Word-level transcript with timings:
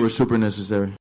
Was 0.00 0.16
super 0.16 0.38
necessary. 0.38 0.94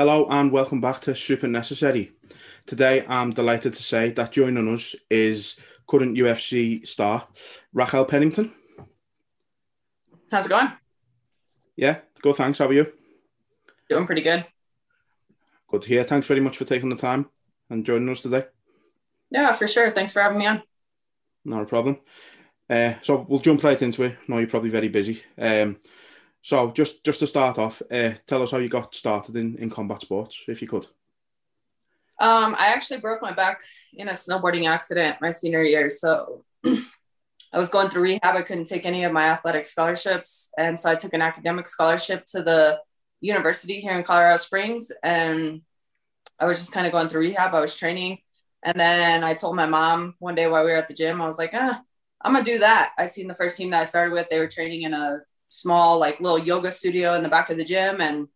Hello 0.00 0.26
and 0.30 0.50
welcome 0.50 0.80
back 0.80 1.02
to 1.02 1.14
Super 1.14 1.46
Necessary. 1.46 2.12
Today 2.64 3.04
I'm 3.06 3.32
delighted 3.32 3.74
to 3.74 3.82
say 3.82 4.08
that 4.12 4.32
joining 4.32 4.72
us 4.72 4.94
is 5.10 5.56
current 5.86 6.16
UFC 6.16 6.86
star 6.86 7.28
Raquel 7.74 8.06
Pennington. 8.06 8.50
How's 10.30 10.46
it 10.46 10.48
going? 10.48 10.72
Yeah, 11.76 11.98
good. 12.22 12.34
Thanks. 12.34 12.60
How 12.60 12.68
are 12.68 12.72
you? 12.72 12.90
Doing 13.90 14.06
pretty 14.06 14.22
good. 14.22 14.46
Good 15.68 15.82
to 15.82 15.88
hear. 15.88 16.04
Thanks 16.04 16.26
very 16.26 16.40
much 16.40 16.56
for 16.56 16.64
taking 16.64 16.88
the 16.88 16.96
time 16.96 17.26
and 17.68 17.84
joining 17.84 18.08
us 18.08 18.22
today. 18.22 18.46
Yeah, 19.30 19.52
for 19.52 19.68
sure. 19.68 19.90
Thanks 19.90 20.14
for 20.14 20.22
having 20.22 20.38
me 20.38 20.46
on. 20.46 20.62
Not 21.44 21.64
a 21.64 21.66
problem. 21.66 21.98
Uh, 22.70 22.94
so 23.02 23.26
we'll 23.28 23.40
jump 23.40 23.62
right 23.62 23.82
into 23.82 24.04
it. 24.04 24.12
I 24.12 24.32
know 24.32 24.38
you're 24.38 24.48
probably 24.48 24.70
very 24.70 24.88
busy. 24.88 25.22
Um, 25.36 25.76
so 26.42 26.70
just 26.70 27.04
just 27.04 27.20
to 27.20 27.26
start 27.26 27.58
off, 27.58 27.82
uh, 27.90 28.12
tell 28.26 28.42
us 28.42 28.50
how 28.50 28.58
you 28.58 28.68
got 28.68 28.94
started 28.94 29.36
in, 29.36 29.56
in 29.56 29.70
combat 29.70 30.02
sports, 30.02 30.44
if 30.48 30.62
you 30.62 30.68
could. 30.68 30.86
Um, 32.18 32.54
I 32.58 32.66
actually 32.66 33.00
broke 33.00 33.22
my 33.22 33.32
back 33.32 33.60
in 33.94 34.08
a 34.08 34.12
snowboarding 34.12 34.68
accident 34.68 35.16
my 35.20 35.30
senior 35.30 35.62
year. 35.62 35.88
So 35.88 36.44
I 36.64 37.58
was 37.58 37.70
going 37.70 37.88
through 37.88 38.02
rehab. 38.02 38.36
I 38.36 38.42
couldn't 38.42 38.66
take 38.66 38.84
any 38.84 39.04
of 39.04 39.12
my 39.12 39.24
athletic 39.24 39.66
scholarships. 39.66 40.50
And 40.58 40.78
so 40.78 40.90
I 40.90 40.94
took 40.94 41.14
an 41.14 41.22
academic 41.22 41.66
scholarship 41.66 42.26
to 42.26 42.42
the 42.42 42.80
university 43.20 43.80
here 43.80 43.96
in 43.98 44.04
Colorado 44.04 44.36
Springs. 44.36 44.92
And 45.02 45.62
I 46.38 46.46
was 46.46 46.58
just 46.58 46.72
kind 46.72 46.86
of 46.86 46.92
going 46.92 47.08
through 47.08 47.22
rehab. 47.22 47.54
I 47.54 47.60
was 47.60 47.76
training. 47.76 48.18
And 48.62 48.78
then 48.78 49.24
I 49.24 49.32
told 49.32 49.56
my 49.56 49.66
mom 49.66 50.14
one 50.18 50.34
day 50.34 50.46
while 50.46 50.64
we 50.64 50.70
were 50.70 50.76
at 50.76 50.88
the 50.88 50.94
gym, 50.94 51.22
I 51.22 51.26
was 51.26 51.38
like, 51.38 51.54
ah, 51.54 51.82
I'm 52.20 52.32
going 52.32 52.44
to 52.44 52.52
do 52.52 52.58
that. 52.58 52.92
I 52.98 53.06
seen 53.06 53.28
the 53.28 53.34
first 53.34 53.56
team 53.56 53.70
that 53.70 53.80
I 53.80 53.84
started 53.84 54.12
with. 54.12 54.28
They 54.28 54.38
were 54.38 54.46
training 54.46 54.82
in 54.82 54.92
a 54.92 55.20
small, 55.50 55.98
like 55.98 56.20
little 56.20 56.38
yoga 56.38 56.72
studio 56.72 57.14
in 57.14 57.22
the 57.22 57.28
back 57.28 57.50
of 57.50 57.56
the 57.56 57.64
gym. 57.64 58.00
And 58.00 58.28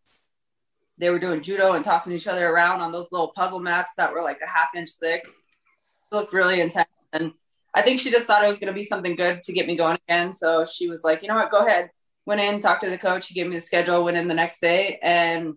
they 0.99 1.11
were 1.11 1.19
doing 1.19 1.41
judo 1.41 1.73
and 1.73 1.85
tossing 1.85 2.13
each 2.13 2.27
other 2.27 2.47
around 2.49 2.81
on 2.81 2.93
those 2.93 3.09
little 3.11 3.33
puzzle 3.35 3.61
mats 3.61 3.95
that 3.97 4.13
were 4.13 4.23
like 4.23 4.41
a 4.45 4.51
half 4.51 4.69
inch 4.77 4.91
thick. 5.01 5.27
It 5.27 6.15
looked 6.15 6.33
really 6.33 6.61
intense. 6.61 6.89
And 7.13 7.33
I 7.75 7.83
think 7.83 8.01
she 8.01 8.11
just 8.11 8.27
thought 8.27 8.45
it 8.45 8.49
was 8.49 8.59
going 8.59 8.73
to 8.73 8.79
be 8.79 8.85
something 8.85 9.17
good 9.17 9.43
to 9.43 9.53
get 9.53 9.67
me 9.67 9.77
going 9.77 9.99
again. 10.09 10.33
So 10.33 10.65
she 10.65 10.89
was 10.89 11.03
like, 11.03 11.23
you 11.23 11.29
know 11.29 11.35
what, 11.35 11.51
go 11.51 11.67
ahead. 11.67 11.91
Went 12.27 12.41
in, 12.41 12.61
talked 12.61 12.83
to 12.83 12.91
the 12.91 12.99
coach. 12.99 13.27
He 13.27 13.35
gave 13.35 13.47
me 13.47 13.57
the 13.57 13.61
schedule, 13.61 14.05
went 14.05 14.17
in 14.17 14.29
the 14.29 14.35
next 14.35 14.61
day. 14.61 14.99
And 15.03 15.55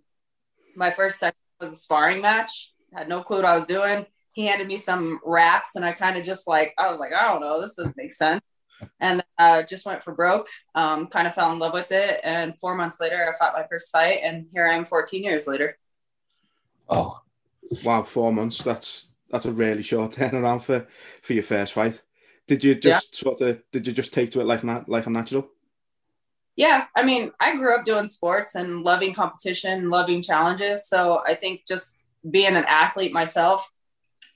my 0.75 0.89
first 0.89 1.19
session 1.19 1.35
was 1.59 1.71
a 1.71 1.75
sparring 1.75 2.21
match. 2.21 2.73
Had 2.93 3.09
no 3.09 3.21
clue 3.21 3.37
what 3.37 3.45
I 3.45 3.55
was 3.55 3.65
doing. 3.65 4.05
He 4.33 4.45
handed 4.45 4.67
me 4.67 4.77
some 4.77 5.19
wraps 5.25 5.75
and 5.75 5.83
I 5.83 5.93
kind 5.93 6.17
of 6.17 6.23
just 6.23 6.47
like, 6.47 6.73
I 6.77 6.89
was 6.89 6.99
like, 6.99 7.11
I 7.13 7.27
don't 7.27 7.41
know, 7.41 7.61
this 7.61 7.75
doesn't 7.75 7.97
make 7.97 8.13
sense. 8.13 8.41
And 8.99 9.23
uh, 9.37 9.63
just 9.63 9.85
went 9.85 10.03
for 10.03 10.13
broke, 10.13 10.47
um, 10.75 11.07
kind 11.07 11.27
of 11.27 11.33
fell 11.33 11.51
in 11.51 11.59
love 11.59 11.73
with 11.73 11.91
it. 11.91 12.19
And 12.23 12.57
four 12.59 12.75
months 12.75 12.99
later, 12.99 13.27
I 13.27 13.37
fought 13.37 13.53
my 13.53 13.65
first 13.67 13.91
fight. 13.91 14.19
And 14.23 14.47
here 14.53 14.67
I 14.67 14.75
am 14.75 14.85
14 14.85 15.23
years 15.23 15.47
later. 15.47 15.77
Oh, 16.89 17.19
wow! 17.83 18.03
Four 18.03 18.31
months. 18.31 18.59
That's 18.59 19.11
that's 19.29 19.45
a 19.45 19.51
really 19.51 19.83
short 19.83 20.11
turnaround 20.13 20.63
for 20.63 20.87
for 21.21 21.33
your 21.33 21.43
first 21.43 21.73
fight. 21.73 22.01
Did 22.47 22.63
you 22.63 22.75
just 22.75 23.15
sort 23.15 23.41
of 23.41 23.61
did 23.71 23.85
you 23.85 23.93
just 23.93 24.13
take 24.13 24.31
to 24.31 24.39
it 24.39 24.45
like 24.45 24.63
not 24.63 24.87
like 24.87 25.05
a 25.05 25.09
natural? 25.09 25.49
Yeah, 26.55 26.85
I 26.95 27.03
mean, 27.03 27.31
I 27.39 27.55
grew 27.55 27.75
up 27.75 27.85
doing 27.85 28.07
sports 28.07 28.55
and 28.55 28.81
loving 28.83 29.13
competition, 29.13 29.91
loving 29.91 30.23
challenges. 30.23 30.89
So 30.89 31.21
I 31.25 31.35
think 31.35 31.67
just 31.67 31.99
being 32.29 32.55
an 32.55 32.65
athlete 32.67 33.13
myself 33.13 33.69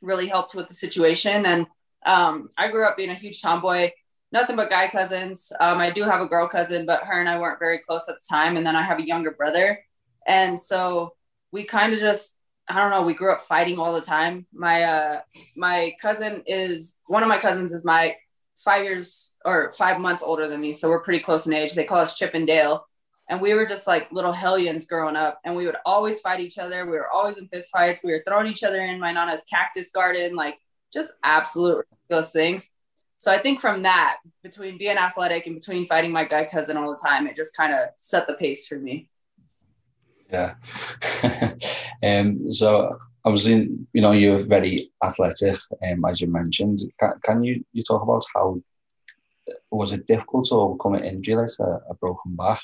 really 0.02 0.28
helped 0.28 0.54
with 0.54 0.68
the 0.68 0.74
situation. 0.76 1.48
And 1.48 1.66
um, 2.06 2.50
I 2.58 2.70
grew 2.70 2.86
up 2.86 2.96
being 2.96 3.10
a 3.10 3.16
huge 3.16 3.42
tomboy, 3.42 3.90
nothing 4.32 4.56
but 4.56 4.70
guy 4.70 4.88
cousins. 4.88 5.52
Um, 5.60 5.80
I 5.80 5.92
do 5.92 6.04
have 6.04 6.22
a 6.22 6.28
girl 6.28 6.48
cousin, 6.48 6.86
but 6.86 7.04
her 7.04 7.20
and 7.20 7.30
I 7.30 7.40
weren't 7.40 7.60
very 7.60 7.80
close 7.80 8.08
at 8.08 8.16
the 8.16 8.26
time. 8.30 8.58
And 8.58 8.66
then 8.66 8.76
I 8.76 8.82
have 8.82 9.00
a 9.00 9.06
younger 9.06 9.32
brother. 9.32 9.84
And 10.28 10.60
so 10.60 11.14
we 11.52 11.64
kind 11.64 11.94
of 11.94 12.00
just, 12.00 12.38
I 12.68 12.78
don't 12.78 12.92
know, 12.92 13.04
we 13.04 13.14
grew 13.14 13.32
up 13.32 13.42
fighting 13.42 13.78
all 13.78 13.94
the 13.94 14.02
time. 14.02 14.46
My 14.54 14.84
uh, 14.84 15.22
my 15.56 15.94
cousin 16.02 16.44
is 16.46 16.96
one 17.08 17.24
of 17.24 17.30
my 17.30 17.38
cousins 17.38 17.74
is 17.74 17.84
my 17.84 18.16
five 18.58 18.84
years 18.84 19.34
or 19.44 19.74
five 19.74 20.00
months 20.00 20.22
older 20.22 20.48
than 20.48 20.62
me. 20.62 20.72
So 20.72 20.90
we're 20.90 21.02
pretty 21.02 21.20
close 21.20 21.48
in 21.48 21.54
age. 21.54 21.74
They 21.74 21.84
call 21.84 21.98
us 21.98 22.16
Chip 22.16 22.34
and 22.34 22.48
Dale. 22.48 22.86
And 23.30 23.42
we 23.42 23.54
were 23.54 23.66
just 23.66 23.88
like 23.88 24.12
little 24.12 24.32
hellions 24.32 24.86
growing 24.86 25.16
up. 25.16 25.40
And 25.44 25.56
we 25.56 25.66
would 25.66 25.78
always 25.86 26.20
fight 26.20 26.40
each 26.40 26.58
other. 26.58 26.86
We 26.86 26.92
were 26.92 27.10
always 27.10 27.38
in 27.38 27.48
fist 27.48 27.70
fights. 27.72 28.04
We 28.04 28.12
were 28.12 28.24
throwing 28.28 28.48
each 28.48 28.64
other 28.64 28.86
in 28.86 29.00
my 29.00 29.12
nana's 29.12 29.46
cactus 29.46 29.90
garden, 29.92 30.36
like 30.36 30.60
just 30.94 31.14
absolute 31.24 31.86
ridiculous 31.90 32.32
things. 32.32 32.72
So 33.22 33.32
I 33.32 33.38
think 33.38 33.60
from 33.60 33.84
that, 33.84 34.18
between 34.42 34.80
being 34.80 34.98
athletic 34.98 35.46
and 35.46 35.56
between 35.56 35.86
fighting 35.86 36.12
my 36.12 36.26
guy 36.26 36.44
cousin 36.44 36.76
all 36.76 36.90
the 36.90 36.98
time, 36.98 37.28
it 37.28 37.36
just 37.36 37.56
kind 37.56 37.72
of 37.72 37.90
set 38.00 38.26
the 38.26 38.34
pace 38.34 38.66
for 38.66 38.80
me. 38.80 39.10
Yeah. 40.32 40.56
um, 42.04 42.52
so 42.52 42.98
I 43.24 43.30
was 43.30 43.46
in, 43.46 43.86
you 43.94 44.02
know, 44.02 44.14
you're 44.14 44.42
very 44.44 44.92
athletic, 45.04 45.56
um, 45.84 46.04
as 46.04 46.20
you 46.20 46.30
mentioned. 46.30 46.80
Can, 47.00 47.12
can 47.24 47.44
you 47.44 47.64
you 47.74 47.84
talk 47.84 48.02
about 48.02 48.26
how 48.34 48.60
was 49.70 49.94
it 49.94 50.08
difficult 50.08 50.46
to 50.46 50.56
overcome 50.56 50.96
an 50.96 51.04
injury 51.04 51.36
like 51.36 51.52
a, 51.60 51.92
a 51.92 51.94
broken 51.94 52.36
back? 52.36 52.62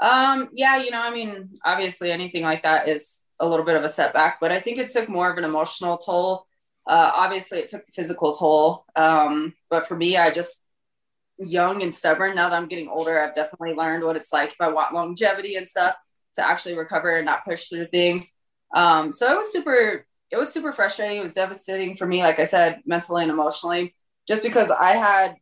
Um, 0.00 0.48
yeah, 0.52 0.78
you 0.78 0.90
know, 0.90 1.00
I 1.00 1.12
mean, 1.12 1.50
obviously 1.64 2.10
anything 2.10 2.42
like 2.42 2.64
that 2.64 2.88
is 2.88 3.22
a 3.38 3.48
little 3.48 3.64
bit 3.64 3.76
of 3.76 3.84
a 3.84 3.88
setback, 3.88 4.40
but 4.40 4.50
I 4.50 4.60
think 4.60 4.78
it 4.78 4.88
took 4.88 5.08
more 5.08 5.30
of 5.30 5.38
an 5.38 5.44
emotional 5.44 5.96
toll. 5.96 6.48
Uh, 6.86 7.10
obviously 7.14 7.58
it 7.58 7.68
took 7.68 7.84
the 7.84 7.92
physical 7.92 8.34
toll. 8.34 8.84
Um, 8.94 9.54
but 9.70 9.88
for 9.88 9.96
me, 9.96 10.16
I 10.16 10.30
just 10.30 10.62
young 11.38 11.82
and 11.82 11.92
stubborn. 11.92 12.34
Now 12.34 12.48
that 12.48 12.56
I'm 12.56 12.68
getting 12.68 12.88
older, 12.88 13.20
I've 13.20 13.34
definitely 13.34 13.74
learned 13.74 14.04
what 14.04 14.16
it's 14.16 14.32
like 14.32 14.50
if 14.50 14.60
I 14.60 14.68
want 14.68 14.94
longevity 14.94 15.56
and 15.56 15.66
stuff 15.66 15.96
to 16.34 16.46
actually 16.46 16.76
recover 16.76 17.16
and 17.16 17.26
not 17.26 17.44
push 17.44 17.68
through 17.68 17.88
things. 17.88 18.32
Um, 18.74 19.12
so 19.12 19.30
it 19.30 19.36
was 19.36 19.52
super, 19.52 20.06
it 20.30 20.36
was 20.36 20.52
super 20.52 20.72
frustrating. 20.72 21.18
It 21.18 21.22
was 21.22 21.34
devastating 21.34 21.96
for 21.96 22.06
me, 22.06 22.22
like 22.22 22.38
I 22.38 22.44
said, 22.44 22.82
mentally 22.86 23.22
and 23.22 23.32
emotionally, 23.32 23.94
just 24.26 24.42
because 24.42 24.70
I 24.70 24.92
had 24.92 25.34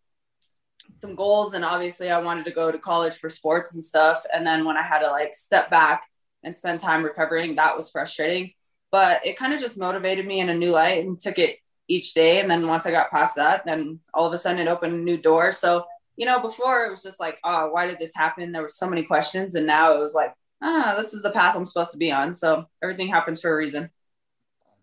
some 1.01 1.15
goals 1.15 1.53
and 1.55 1.65
obviously 1.65 2.11
I 2.11 2.19
wanted 2.19 2.45
to 2.47 2.51
go 2.51 2.71
to 2.73 2.79
college 2.79 3.17
for 3.17 3.29
sports 3.29 3.75
and 3.75 3.85
stuff. 3.85 4.25
And 4.33 4.47
then 4.47 4.65
when 4.65 4.77
I 4.77 4.83
had 4.83 5.01
to 5.01 5.11
like 5.11 5.35
step 5.35 5.71
back 5.71 6.05
and 6.43 6.55
spend 6.55 6.81
time 6.81 7.05
recovering, 7.05 7.57
that 7.57 7.77
was 7.77 7.91
frustrating. 7.91 8.53
But 8.95 9.27
it 9.27 9.37
kind 9.37 9.53
of 9.53 9.59
just 9.59 9.77
motivated 9.77 10.25
me 10.25 10.39
in 10.39 10.51
a 10.51 10.55
new 10.55 10.71
light 10.71 11.05
and 11.05 11.19
took 11.19 11.41
it 11.41 11.59
each 11.89 12.15
day. 12.15 12.39
And 12.39 12.49
then 12.49 12.69
once 12.69 12.87
I 12.87 12.93
got 12.93 13.11
past 13.11 13.35
that, 13.35 13.67
then 13.67 13.99
all 14.15 14.25
of 14.25 14.33
a 14.33 14.39
sudden 14.39 14.61
it 14.61 14.71
opened 14.71 14.95
a 14.95 14.97
new 14.97 15.19
door. 15.19 15.51
So, 15.51 15.85
you 16.17 16.27
know, 16.27 16.39
before 16.39 16.85
it 16.85 16.91
was 16.91 17.03
just 17.03 17.19
like, 17.19 17.41
oh, 17.43 17.71
why 17.73 17.89
did 17.89 17.99
this 17.99 18.15
happen? 18.15 18.53
There 18.53 18.63
were 18.63 18.69
so 18.69 18.89
many 18.89 19.03
questions. 19.03 19.57
And 19.57 19.67
now 19.67 19.93
it 19.93 19.99
was 19.99 20.15
like, 20.15 20.33
ah, 20.63 20.95
this 20.97 21.13
is 21.13 21.23
the 21.23 21.33
path 21.33 21.57
I'm 21.57 21.65
supposed 21.65 21.91
to 21.91 21.99
be 21.99 22.13
on. 22.13 22.35
So 22.35 22.67
everything 22.85 23.09
happens 23.09 23.41
for 23.41 23.53
a 23.53 23.57
reason. 23.57 23.91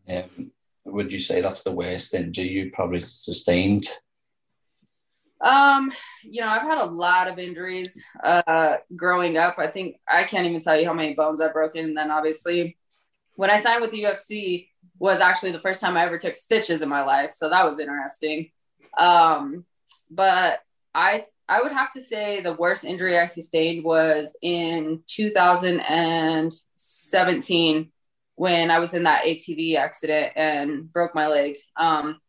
Um, 0.10 0.52
would 0.84 1.14
you 1.14 1.20
say 1.20 1.40
that's 1.40 1.64
the 1.64 1.72
worst 1.72 2.14
injury 2.14 2.50
you 2.50 2.72
probably 2.74 3.00
sustained? 3.00 3.88
Um, 5.40 5.94
you 6.22 6.42
know, 6.42 6.50
I've 6.50 6.64
had 6.64 6.80
a 6.80 6.92
lot 6.92 7.30
of 7.30 7.40
injuries 7.40 8.06
uh, 8.26 8.76
growing 8.94 9.38
up. 9.38 9.56
I 9.58 9.68
think 9.68 10.02
I 10.06 10.26
can't 10.26 10.46
even 10.46 10.60
tell 10.60 10.78
you 10.78 10.86
how 10.86 10.94
many 10.94 11.14
bones 11.14 11.40
I've 11.40 11.54
broken. 11.54 11.86
And 11.86 11.98
then 11.98 12.12
obviously, 12.12 12.76
when 13.42 13.50
I 13.50 13.60
signed 13.60 13.82
with 13.82 13.90
the 13.90 14.04
UFC, 14.04 14.68
was 15.00 15.20
actually 15.20 15.52
the 15.52 15.62
first 15.62 15.82
time 15.82 15.98
I 15.98 16.06
ever 16.06 16.20
took 16.20 16.36
stitches 16.36 16.84
in 16.84 16.90
my 16.90 17.04
life, 17.04 17.32
so 17.32 17.50
that 17.50 17.66
was 17.66 17.80
interesting. 17.80 18.52
Um, 19.00 19.66
but 20.12 20.60
I 20.94 21.26
I 21.50 21.64
would 21.64 21.72
have 21.72 21.90
to 21.94 22.02
say 22.02 22.42
the 22.42 22.54
worst 22.54 22.86
injury 22.86 23.18
I 23.18 23.26
sustained 23.26 23.84
was 23.84 24.38
in 24.44 25.02
2017 25.08 27.92
when 28.36 28.70
I 28.70 28.78
was 28.78 28.94
in 28.94 29.02
that 29.04 29.24
ATV 29.24 29.76
accident 29.76 30.34
and 30.36 30.94
broke 30.94 31.16
my 31.16 31.26
leg. 31.26 31.58
Um, 31.76 32.22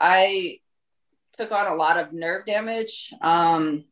I 0.00 0.60
took 1.34 1.52
on 1.52 1.66
a 1.66 1.74
lot 1.74 1.98
of 1.98 2.14
nerve 2.14 2.46
damage. 2.46 3.12
Um, 3.20 3.84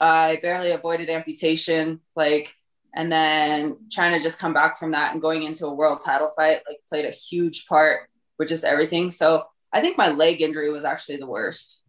I 0.00 0.38
barely 0.40 0.70
avoided 0.70 1.10
amputation, 1.10 2.00
like, 2.16 2.54
and 2.94 3.10
then 3.10 3.76
trying 3.90 4.16
to 4.16 4.22
just 4.22 4.38
come 4.38 4.52
back 4.52 4.78
from 4.78 4.90
that 4.92 5.12
and 5.12 5.22
going 5.22 5.44
into 5.44 5.66
a 5.66 5.74
world 5.74 6.00
title 6.04 6.30
fight, 6.34 6.60
like, 6.66 6.78
played 6.88 7.04
a 7.04 7.10
huge 7.10 7.66
part 7.66 8.08
with 8.38 8.48
just 8.48 8.64
everything. 8.64 9.10
So 9.10 9.44
I 9.72 9.80
think 9.80 9.96
my 9.96 10.10
leg 10.10 10.40
injury 10.40 10.70
was 10.70 10.84
actually 10.84 11.18
the 11.18 11.26
worst. 11.26 11.84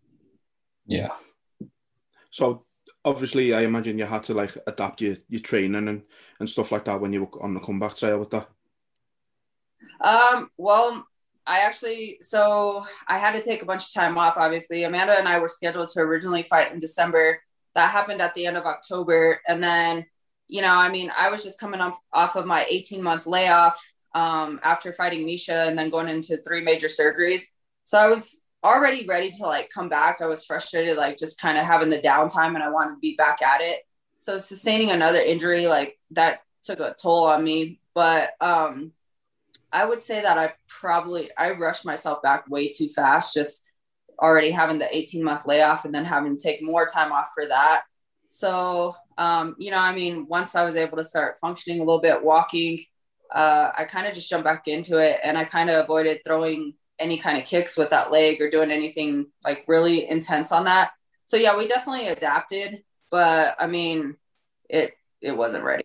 Yeah. 0.86 1.10
So 2.30 2.66
obviously, 3.04 3.54
I 3.54 3.62
imagine 3.62 3.98
you 3.98 4.06
had 4.06 4.24
to 4.26 4.34
like 4.34 4.56
adapt 4.68 5.02
your, 5.02 5.18
your 5.28 5.42
training 5.42 5.88
and, 5.88 6.04
and 6.40 6.50
stuff 6.50 6.72
like 6.72 6.86
that 6.86 7.02
when 7.02 7.14
you 7.14 7.22
were 7.24 7.44
on 7.44 7.54
the 7.54 7.60
comeback 7.60 7.96
trail 7.96 8.20
with 8.20 8.30
that. 8.32 8.48
Um, 10.02 10.50
well, 10.58 11.06
I 11.48 11.62
actually, 11.62 12.20
so 12.22 12.84
I 13.08 13.18
had 13.18 13.32
to 13.32 13.42
take 13.42 13.64
a 13.64 13.66
bunch 13.66 13.88
of 13.88 13.94
time 13.94 14.18
off, 14.18 14.36
obviously. 14.38 14.84
Amanda 14.84 15.18
and 15.18 15.28
I 15.28 15.40
were 15.40 15.48
scheduled 15.48 15.90
to 15.90 16.02
originally 16.02 16.44
fight 16.44 16.72
in 16.72 16.80
December. 16.80 17.42
That 17.74 17.90
happened 17.90 18.22
at 18.22 18.36
the 18.36 18.46
end 18.46 18.58
of 18.58 18.66
October. 18.66 19.42
And 19.48 19.64
then, 19.64 20.06
you 20.52 20.62
know, 20.62 20.76
I 20.76 20.90
mean, 20.90 21.10
I 21.18 21.30
was 21.30 21.44
just 21.44 21.60
coming 21.60 21.80
off, 21.80 21.98
off 22.12 22.36
of 22.36 22.46
my 22.46 22.66
18 22.70 23.02
month 23.02 23.26
layoff 23.26 23.82
um, 24.14 24.60
after 24.64 24.92
fighting 24.92 25.26
Miesha 25.26 25.68
and 25.68 25.80
then 25.80 25.90
going 25.90 26.10
into 26.10 26.38
three 26.38 26.62
major 26.62 26.88
surgeries. 26.88 27.44
So 27.86 27.98
I 27.98 28.08
was 28.08 28.42
already 28.62 29.08
ready 29.08 29.32
to 29.32 29.44
like 29.44 29.70
come 29.70 29.88
back. 29.88 30.20
I 30.20 30.26
was 30.26 30.44
frustrated, 30.44 30.98
like 30.98 31.18
just 31.18 31.40
kind 31.40 31.58
of 31.58 31.66
having 31.66 31.90
the 31.90 32.02
downtime 32.02 32.54
and 32.54 32.62
I 32.62 32.70
wanted 32.70 32.96
to 32.96 33.00
be 33.00 33.16
back 33.16 33.42
at 33.42 33.62
it. 33.62 33.88
So 34.20 34.38
sustaining 34.38 34.92
another 34.92 35.22
injury, 35.22 35.68
like 35.68 35.98
that 36.12 36.42
took 36.64 36.82
a 36.82 36.96
toll 37.02 37.28
on 37.28 37.46
me. 37.46 37.80
But, 37.94 38.32
um, 38.42 38.92
I 39.72 39.86
would 39.86 40.02
say 40.02 40.22
that 40.22 40.38
I 40.38 40.54
probably 40.68 41.30
I 41.38 41.52
rushed 41.52 41.86
myself 41.86 42.22
back 42.22 42.50
way 42.50 42.68
too 42.68 42.90
fast, 42.90 43.34
just 43.34 43.72
already 44.22 44.52
having 44.52 44.80
the 44.80 44.94
18 44.94 45.24
month 45.24 45.46
layoff 45.46 45.86
and 45.86 45.96
then 45.96 46.04
having 46.04 46.38
to 46.38 46.44
take 46.44 46.62
more 46.62 46.86
time 46.86 47.14
off 47.14 47.30
for 47.34 47.48
that. 47.48 47.84
So, 48.28 48.96
um, 49.18 49.56
you 49.58 49.72
know, 49.72 49.78
I 49.78 49.94
mean, 49.94 50.26
once 50.28 50.56
I 50.56 50.64
was 50.64 50.76
able 50.76 50.98
to 50.98 51.04
start 51.04 51.38
functioning 51.40 51.80
a 51.80 51.84
little 51.84 52.02
bit, 52.02 52.24
walking, 52.24 52.80
uh, 53.34 53.72
I 53.78 53.86
kind 53.86 54.08
of 54.08 54.14
just 54.14 54.30
jumped 54.30 54.46
back 54.46 54.68
into 54.68 54.98
it 54.98 55.20
and 55.24 55.38
I 55.38 55.46
kind 55.46 55.70
of 55.70 55.84
avoided 55.84 56.22
throwing 56.26 56.74
any 57.00 57.18
kind 57.18 57.38
of 57.38 57.46
kicks 57.46 57.78
with 57.78 57.90
that 57.90 58.12
leg 58.12 58.42
or 58.42 58.50
doing 58.50 58.72
anything 58.72 59.28
like 59.44 59.64
really 59.68 60.10
intense 60.10 60.52
on 60.52 60.66
that. 60.66 60.92
So 61.26 61.38
yeah, 61.38 61.58
we 61.58 61.68
definitely 61.68 62.08
adapted, 62.08 62.84
but 63.10 63.56
I 63.60 63.68
mean, 63.68 64.18
it 64.70 64.92
it 65.22 65.36
wasn't 65.36 65.64
ready. 65.64 65.84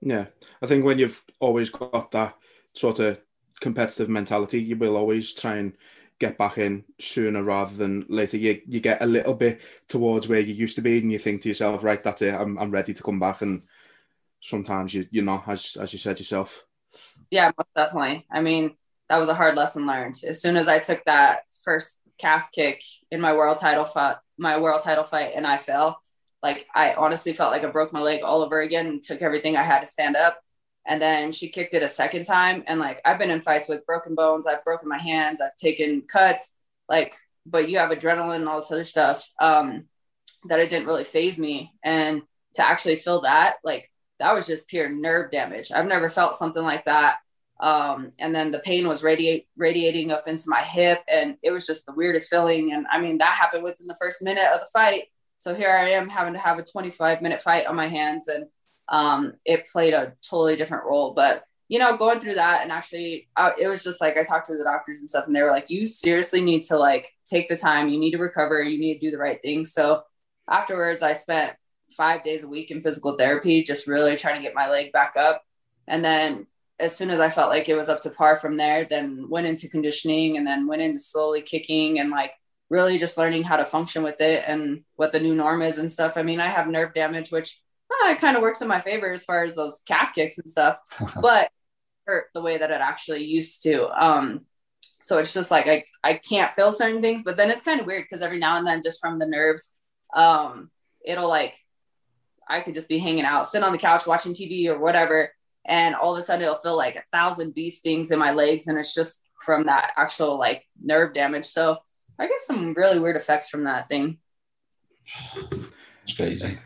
Yeah, 0.00 0.26
I 0.60 0.66
think 0.66 0.84
when 0.84 0.98
you've 0.98 1.22
always 1.40 1.70
got 1.70 2.10
that 2.12 2.36
sort 2.74 2.98
of 2.98 3.20
competitive 3.60 4.08
mentality, 4.08 4.60
you 4.60 4.76
will 4.76 4.96
always 4.96 5.32
try 5.32 5.56
and 5.56 5.76
get 6.22 6.38
back 6.38 6.56
in 6.56 6.84
sooner 7.00 7.42
rather 7.42 7.74
than 7.74 8.06
later. 8.08 8.36
You 8.36 8.62
you 8.66 8.80
get 8.80 9.02
a 9.02 9.06
little 9.06 9.34
bit 9.34 9.60
towards 9.88 10.28
where 10.28 10.40
you 10.40 10.54
used 10.54 10.76
to 10.76 10.82
be, 10.82 10.98
and 10.98 11.10
you 11.10 11.18
think 11.18 11.42
to 11.42 11.48
yourself, 11.48 11.82
right, 11.82 12.02
that's 12.02 12.22
it, 12.22 12.32
I'm 12.32 12.56
I'm 12.58 12.70
ready 12.70 12.94
to 12.94 13.02
come 13.02 13.18
back. 13.18 13.42
And 13.42 13.62
sometimes 14.40 14.94
you 14.94 15.06
you're 15.10 15.24
not, 15.24 15.48
as 15.48 15.76
as 15.80 15.92
you 15.92 15.98
said 15.98 16.20
yourself. 16.20 16.64
Yeah, 17.30 17.50
definitely. 17.74 18.26
I 18.30 18.40
mean, 18.40 18.76
that 19.08 19.18
was 19.18 19.28
a 19.28 19.34
hard 19.34 19.56
lesson 19.56 19.86
learned. 19.86 20.16
As 20.26 20.40
soon 20.40 20.56
as 20.56 20.68
I 20.68 20.78
took 20.78 21.04
that 21.04 21.42
first 21.64 21.98
calf 22.18 22.52
kick 22.52 22.82
in 23.10 23.20
my 23.20 23.32
world 23.32 23.58
title 23.58 23.84
fight, 23.84 24.16
my 24.38 24.60
world 24.60 24.82
title 24.84 25.04
fight, 25.04 25.32
and 25.34 25.46
I 25.46 25.58
fell, 25.58 26.00
like 26.42 26.66
I 26.74 26.94
honestly 26.94 27.32
felt 27.32 27.52
like 27.52 27.64
I 27.64 27.70
broke 27.70 27.92
my 27.92 28.00
leg 28.00 28.22
all 28.22 28.42
over 28.42 28.60
again 28.60 28.86
and 28.86 29.02
took 29.02 29.22
everything 29.22 29.56
I 29.56 29.64
had 29.64 29.80
to 29.80 29.86
stand 29.86 30.16
up 30.16 30.38
and 30.86 31.00
then 31.00 31.32
she 31.32 31.48
kicked 31.48 31.74
it 31.74 31.82
a 31.82 31.88
second 31.88 32.24
time. 32.24 32.64
And 32.66 32.80
like 32.80 33.00
i've 33.04 33.18
been 33.18 33.30
in 33.30 33.42
fights 33.42 33.68
with 33.68 33.86
broken 33.86 34.14
bones. 34.14 34.46
I've 34.46 34.64
broken 34.64 34.88
my 34.88 34.98
hands. 34.98 35.40
I've 35.40 35.56
taken 35.56 36.02
cuts. 36.02 36.54
Like 36.88 37.14
but 37.46 37.68
you 37.68 37.78
have 37.78 37.90
adrenaline 37.90 38.36
and 38.36 38.48
all 38.48 38.60
this 38.60 38.70
other 38.70 38.84
stuff 38.84 39.28
um 39.40 39.84
that 40.44 40.58
it 40.58 40.70
didn't 40.70 40.86
really 40.86 41.04
phase 41.04 41.38
me. 41.38 41.72
And 41.84 42.22
to 42.54 42.66
actually 42.66 42.96
feel 42.96 43.22
that 43.22 43.56
like 43.64 43.90
that 44.18 44.34
was 44.34 44.46
just 44.46 44.68
pure 44.68 44.88
nerve 44.88 45.30
damage. 45.30 45.72
I've 45.72 45.86
never 45.86 46.10
felt 46.10 46.34
something 46.34 46.62
like 46.62 46.84
that. 46.84 47.16
Um, 47.60 48.12
and 48.18 48.34
then 48.34 48.50
the 48.50 48.58
pain 48.58 48.88
was 48.88 49.04
radiating 49.04 50.10
up 50.10 50.26
into 50.26 50.44
my 50.46 50.62
hip. 50.62 51.02
And 51.12 51.36
it 51.42 51.52
was 51.52 51.66
just 51.66 51.86
the 51.86 51.92
weirdest 51.92 52.28
feeling. 52.28 52.72
And 52.72 52.86
i 52.90 53.00
mean 53.00 53.18
that 53.18 53.34
happened 53.34 53.62
within 53.62 53.86
the 53.86 53.96
first 54.00 54.22
minute 54.22 54.46
of 54.52 54.60
the 54.60 54.68
fight. 54.72 55.04
So 55.38 55.54
here 55.54 55.70
i 55.70 55.90
am 55.90 56.08
having 56.08 56.34
to 56.34 56.38
have 56.38 56.58
a 56.58 56.64
25 56.64 57.22
minute 57.22 57.42
fight 57.42 57.66
on 57.66 57.76
my 57.76 57.88
hands. 57.88 58.28
And 58.28 58.46
um, 58.88 59.34
it 59.44 59.68
played 59.68 59.94
a 59.94 60.14
totally 60.28 60.56
different 60.56 60.84
role. 60.84 61.14
But 61.14 61.44
you 61.68 61.78
know, 61.78 61.96
going 61.96 62.20
through 62.20 62.34
that 62.34 62.62
and 62.62 62.70
actually, 62.70 63.28
uh, 63.36 63.52
it 63.58 63.66
was 63.66 63.82
just 63.82 64.00
like 64.00 64.18
I 64.18 64.24
talked 64.24 64.46
to 64.46 64.56
the 64.56 64.64
doctors 64.64 65.00
and 65.00 65.08
stuff, 65.08 65.26
and 65.26 65.34
they 65.34 65.42
were 65.42 65.50
like, 65.50 65.70
"You 65.70 65.86
seriously 65.86 66.42
need 66.42 66.62
to 66.64 66.76
like 66.76 67.12
take 67.24 67.48
the 67.48 67.56
time. 67.56 67.88
You 67.88 67.98
need 67.98 68.10
to 68.12 68.18
recover. 68.18 68.62
You 68.62 68.78
need 68.78 68.94
to 68.94 69.00
do 69.00 69.10
the 69.10 69.18
right 69.18 69.40
thing." 69.42 69.64
So 69.64 70.02
afterwards, 70.48 71.02
I 71.02 71.14
spent 71.14 71.54
five 71.92 72.22
days 72.22 72.42
a 72.42 72.48
week 72.48 72.70
in 72.70 72.80
physical 72.80 73.16
therapy, 73.16 73.62
just 73.62 73.86
really 73.86 74.16
trying 74.16 74.36
to 74.36 74.42
get 74.42 74.54
my 74.54 74.68
leg 74.68 74.92
back 74.92 75.14
up. 75.16 75.42
And 75.86 76.04
then 76.04 76.46
as 76.78 76.96
soon 76.96 77.10
as 77.10 77.20
I 77.20 77.30
felt 77.30 77.50
like 77.50 77.68
it 77.68 77.76
was 77.76 77.88
up 77.88 78.00
to 78.00 78.10
par 78.10 78.36
from 78.36 78.56
there, 78.56 78.84
then 78.84 79.26
went 79.28 79.46
into 79.46 79.68
conditioning 79.68 80.36
and 80.36 80.46
then 80.46 80.66
went 80.66 80.82
into 80.82 80.98
slowly 80.98 81.40
kicking 81.40 82.00
and 82.00 82.10
like 82.10 82.32
really 82.70 82.98
just 82.98 83.18
learning 83.18 83.44
how 83.44 83.56
to 83.56 83.64
function 83.64 84.02
with 84.02 84.20
it 84.20 84.42
and 84.46 84.82
what 84.96 85.12
the 85.12 85.20
new 85.20 85.34
norm 85.34 85.62
is 85.62 85.78
and 85.78 85.92
stuff. 85.92 86.14
I 86.16 86.22
mean, 86.22 86.40
I 86.40 86.48
have 86.48 86.66
nerve 86.66 86.94
damage, 86.94 87.30
which 87.30 87.60
it 88.10 88.18
kind 88.18 88.36
of 88.36 88.42
works 88.42 88.60
in 88.60 88.68
my 88.68 88.80
favor 88.80 89.12
as 89.12 89.24
far 89.24 89.44
as 89.44 89.54
those 89.54 89.82
calf 89.86 90.14
kicks 90.14 90.38
and 90.38 90.48
stuff, 90.48 90.78
but 91.20 91.50
hurt 92.06 92.26
the 92.34 92.42
way 92.42 92.58
that 92.58 92.70
it 92.70 92.80
actually 92.80 93.24
used 93.24 93.62
to. 93.62 93.88
Um, 93.90 94.46
so 95.02 95.18
it's 95.18 95.34
just 95.34 95.50
like 95.50 95.66
I, 95.66 95.84
I 96.04 96.14
can't 96.14 96.54
feel 96.54 96.72
certain 96.72 97.02
things, 97.02 97.22
but 97.24 97.36
then 97.36 97.50
it's 97.50 97.62
kind 97.62 97.80
of 97.80 97.86
weird 97.86 98.04
because 98.04 98.22
every 98.22 98.38
now 98.38 98.56
and 98.56 98.66
then, 98.66 98.82
just 98.82 99.00
from 99.00 99.18
the 99.18 99.26
nerves, 99.26 99.76
um, 100.14 100.70
it'll 101.04 101.28
like 101.28 101.56
I 102.48 102.60
could 102.60 102.74
just 102.74 102.88
be 102.88 102.98
hanging 102.98 103.24
out, 103.24 103.46
sitting 103.46 103.64
on 103.64 103.72
the 103.72 103.78
couch 103.78 104.06
watching 104.06 104.34
TV 104.34 104.68
or 104.68 104.78
whatever, 104.78 105.32
and 105.64 105.94
all 105.94 106.12
of 106.12 106.18
a 106.18 106.22
sudden 106.22 106.42
it'll 106.42 106.56
feel 106.56 106.76
like 106.76 106.96
a 106.96 107.04
thousand 107.12 107.54
bee 107.54 107.70
stings 107.70 108.10
in 108.10 108.18
my 108.18 108.32
legs, 108.32 108.68
and 108.68 108.78
it's 108.78 108.94
just 108.94 109.24
from 109.44 109.66
that 109.66 109.92
actual 109.96 110.38
like 110.38 110.64
nerve 110.80 111.12
damage. 111.14 111.46
So 111.46 111.78
I 112.18 112.26
get 112.26 112.40
some 112.40 112.74
really 112.74 112.98
weird 112.98 113.16
effects 113.16 113.48
from 113.48 113.64
that 113.64 113.88
thing. 113.88 114.18
It's 116.04 116.14
crazy. 116.14 116.58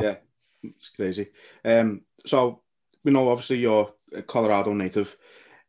yeah. 0.00 0.16
It's 0.62 0.90
crazy. 0.90 1.28
Um, 1.64 2.02
so 2.26 2.62
we 3.04 3.12
know 3.12 3.28
obviously 3.28 3.58
you're 3.58 3.92
a 4.14 4.22
Colorado 4.22 4.72
native, 4.72 5.16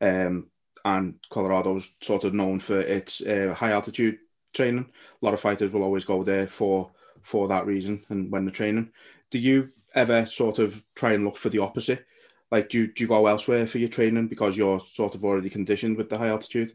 um, 0.01 0.47
and 0.85 1.15
Colorado's 1.29 1.89
sort 2.01 2.23
of 2.23 2.33
known 2.33 2.59
for 2.59 2.79
its 2.79 3.21
uh, 3.21 3.53
high 3.55 3.71
altitude 3.71 4.17
training. 4.53 4.89
A 5.21 5.25
lot 5.25 5.33
of 5.33 5.41
fighters 5.41 5.71
will 5.71 5.83
always 5.83 6.05
go 6.05 6.23
there 6.23 6.47
for 6.47 6.91
for 7.21 7.47
that 7.49 7.65
reason, 7.65 8.05
and 8.09 8.31
when 8.31 8.45
they're 8.45 8.53
training, 8.53 8.91
do 9.29 9.39
you 9.39 9.69
ever 9.93 10.25
sort 10.25 10.59
of 10.59 10.81
try 10.95 11.13
and 11.13 11.25
look 11.25 11.37
for 11.37 11.49
the 11.49 11.59
opposite? 11.59 12.05
Like, 12.51 12.69
do 12.69 12.79
you, 12.79 12.87
do 12.87 13.03
you 13.03 13.07
go 13.07 13.27
elsewhere 13.27 13.67
for 13.67 13.77
your 13.77 13.89
training 13.89 14.27
because 14.27 14.57
you're 14.57 14.79
sort 14.79 15.15
of 15.15 15.23
already 15.23 15.49
conditioned 15.49 15.97
with 15.97 16.09
the 16.09 16.17
high 16.17 16.29
altitude? 16.29 16.73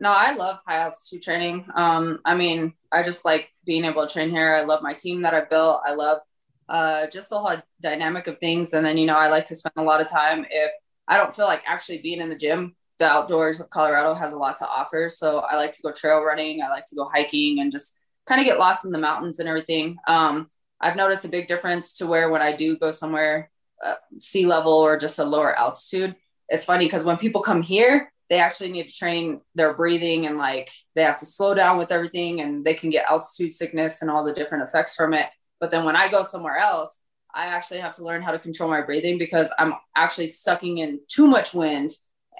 No, 0.00 0.12
I 0.12 0.34
love 0.34 0.58
high 0.66 0.78
altitude 0.78 1.22
training. 1.22 1.66
Um, 1.74 2.20
I 2.24 2.36
mean, 2.36 2.74
I 2.92 3.02
just 3.02 3.24
like 3.24 3.50
being 3.64 3.84
able 3.84 4.06
to 4.06 4.12
train 4.12 4.30
here. 4.30 4.54
I 4.54 4.62
love 4.62 4.82
my 4.82 4.92
team 4.92 5.22
that 5.22 5.34
I 5.34 5.40
built. 5.40 5.80
I 5.84 5.94
love 5.94 6.20
uh, 6.68 7.06
just 7.08 7.30
the 7.30 7.38
whole 7.38 7.56
dynamic 7.80 8.26
of 8.26 8.38
things. 8.38 8.72
And 8.72 8.84
then, 8.84 8.98
you 8.98 9.06
know, 9.06 9.16
I 9.16 9.28
like 9.28 9.46
to 9.46 9.54
spend 9.54 9.74
a 9.76 9.82
lot 9.82 10.00
of 10.00 10.10
time 10.10 10.44
if 10.50 10.72
I 11.06 11.16
don't 11.16 11.34
feel 11.34 11.46
like 11.46 11.62
actually 11.66 11.98
being 11.98 12.20
in 12.20 12.28
the 12.28 12.36
gym. 12.36 12.74
The 12.98 13.06
outdoors 13.06 13.60
of 13.60 13.70
Colorado 13.70 14.12
has 14.14 14.32
a 14.32 14.36
lot 14.36 14.56
to 14.56 14.66
offer. 14.66 15.08
So 15.08 15.38
I 15.38 15.54
like 15.54 15.72
to 15.72 15.82
go 15.82 15.92
trail 15.92 16.20
running. 16.22 16.62
I 16.62 16.68
like 16.68 16.84
to 16.86 16.96
go 16.96 17.04
hiking 17.04 17.60
and 17.60 17.70
just 17.70 17.96
kind 18.26 18.40
of 18.40 18.44
get 18.44 18.58
lost 18.58 18.84
in 18.84 18.90
the 18.90 18.98
mountains 18.98 19.38
and 19.38 19.48
everything. 19.48 19.96
Um, 20.08 20.48
I've 20.80 20.96
noticed 20.96 21.24
a 21.24 21.28
big 21.28 21.46
difference 21.46 21.92
to 21.94 22.06
where 22.06 22.30
when 22.30 22.42
I 22.42 22.52
do 22.52 22.76
go 22.76 22.90
somewhere 22.90 23.50
uh, 23.84 23.94
sea 24.18 24.46
level 24.46 24.72
or 24.72 24.98
just 24.98 25.18
a 25.18 25.24
lower 25.24 25.56
altitude, 25.56 26.16
it's 26.48 26.64
funny 26.64 26.86
because 26.86 27.04
when 27.04 27.16
people 27.16 27.40
come 27.40 27.62
here, 27.62 28.12
they 28.28 28.38
actually 28.38 28.70
need 28.70 28.88
to 28.88 28.94
train 28.94 29.40
their 29.54 29.74
breathing 29.74 30.26
and 30.26 30.36
like 30.36 30.70
they 30.94 31.02
have 31.02 31.16
to 31.18 31.26
slow 31.26 31.54
down 31.54 31.78
with 31.78 31.90
everything 31.90 32.40
and 32.40 32.64
they 32.64 32.74
can 32.74 32.90
get 32.90 33.10
altitude 33.10 33.52
sickness 33.52 34.02
and 34.02 34.10
all 34.10 34.24
the 34.24 34.34
different 34.34 34.64
effects 34.64 34.94
from 34.94 35.14
it. 35.14 35.26
But 35.60 35.70
then 35.70 35.84
when 35.84 35.96
I 35.96 36.08
go 36.08 36.22
somewhere 36.22 36.56
else, 36.56 37.00
I 37.34 37.46
actually 37.46 37.80
have 37.80 37.92
to 37.94 38.04
learn 38.04 38.22
how 38.22 38.32
to 38.32 38.38
control 38.38 38.70
my 38.70 38.80
breathing 38.80 39.18
because 39.18 39.52
I'm 39.58 39.74
actually 39.96 40.28
sucking 40.28 40.78
in 40.78 41.00
too 41.08 41.26
much 41.26 41.54
wind 41.54 41.90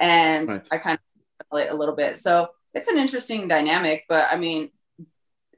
and 0.01 0.49
right. 0.49 0.61
I 0.71 0.79
kind 0.79 0.99
of 0.99 1.59
a 1.71 1.75
little 1.75 1.95
bit. 1.95 2.17
So 2.17 2.49
it's 2.75 2.89
an 2.89 2.99
interesting 2.99 3.49
dynamic, 3.49 4.05
but 4.09 4.29
I 4.31 4.37
mean, 4.37 4.71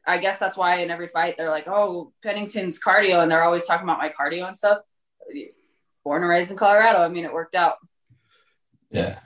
I 0.06 0.18
guess 0.18 0.38
that's 0.38 0.56
why 0.56 0.76
in 0.76 0.90
every 0.90 1.08
fight 1.08 1.36
they're 1.36 1.50
like, 1.50 1.68
"Oh, 1.68 2.12
Pennington's 2.22 2.80
cardio," 2.80 3.22
and 3.22 3.30
they're 3.30 3.42
always 3.42 3.66
talking 3.66 3.84
about 3.84 3.98
my 3.98 4.08
cardio 4.08 4.46
and 4.46 4.56
stuff. 4.56 4.78
Born 6.04 6.22
and 6.22 6.30
raised 6.30 6.50
in 6.50 6.56
Colorado, 6.56 6.98
I 7.00 7.08
mean, 7.08 7.24
it 7.24 7.32
worked 7.32 7.54
out. 7.54 7.76
Yeah. 8.90 9.18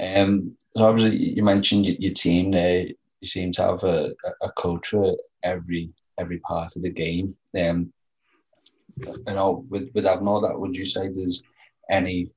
Um. 0.00 0.56
So 0.76 0.84
obviously, 0.84 1.16
you 1.16 1.42
mentioned 1.42 1.88
your 1.88 2.14
team 2.14 2.50
there. 2.52 2.86
You 3.20 3.28
seem 3.28 3.52
to 3.52 3.62
have 3.62 3.82
a, 3.82 4.12
a 4.40 4.50
coach 4.52 4.88
for 4.88 5.16
every 5.42 5.92
every 6.18 6.38
part 6.38 6.76
of 6.76 6.82
the 6.82 6.90
game. 6.90 7.36
Um. 7.58 7.92
You 9.04 9.24
know, 9.26 9.64
with 9.70 9.90
with 9.94 10.06
all 10.06 10.40
that, 10.42 10.58
would 10.58 10.76
you 10.76 10.84
say 10.84 11.08
there's 11.08 11.42
any 11.90 12.30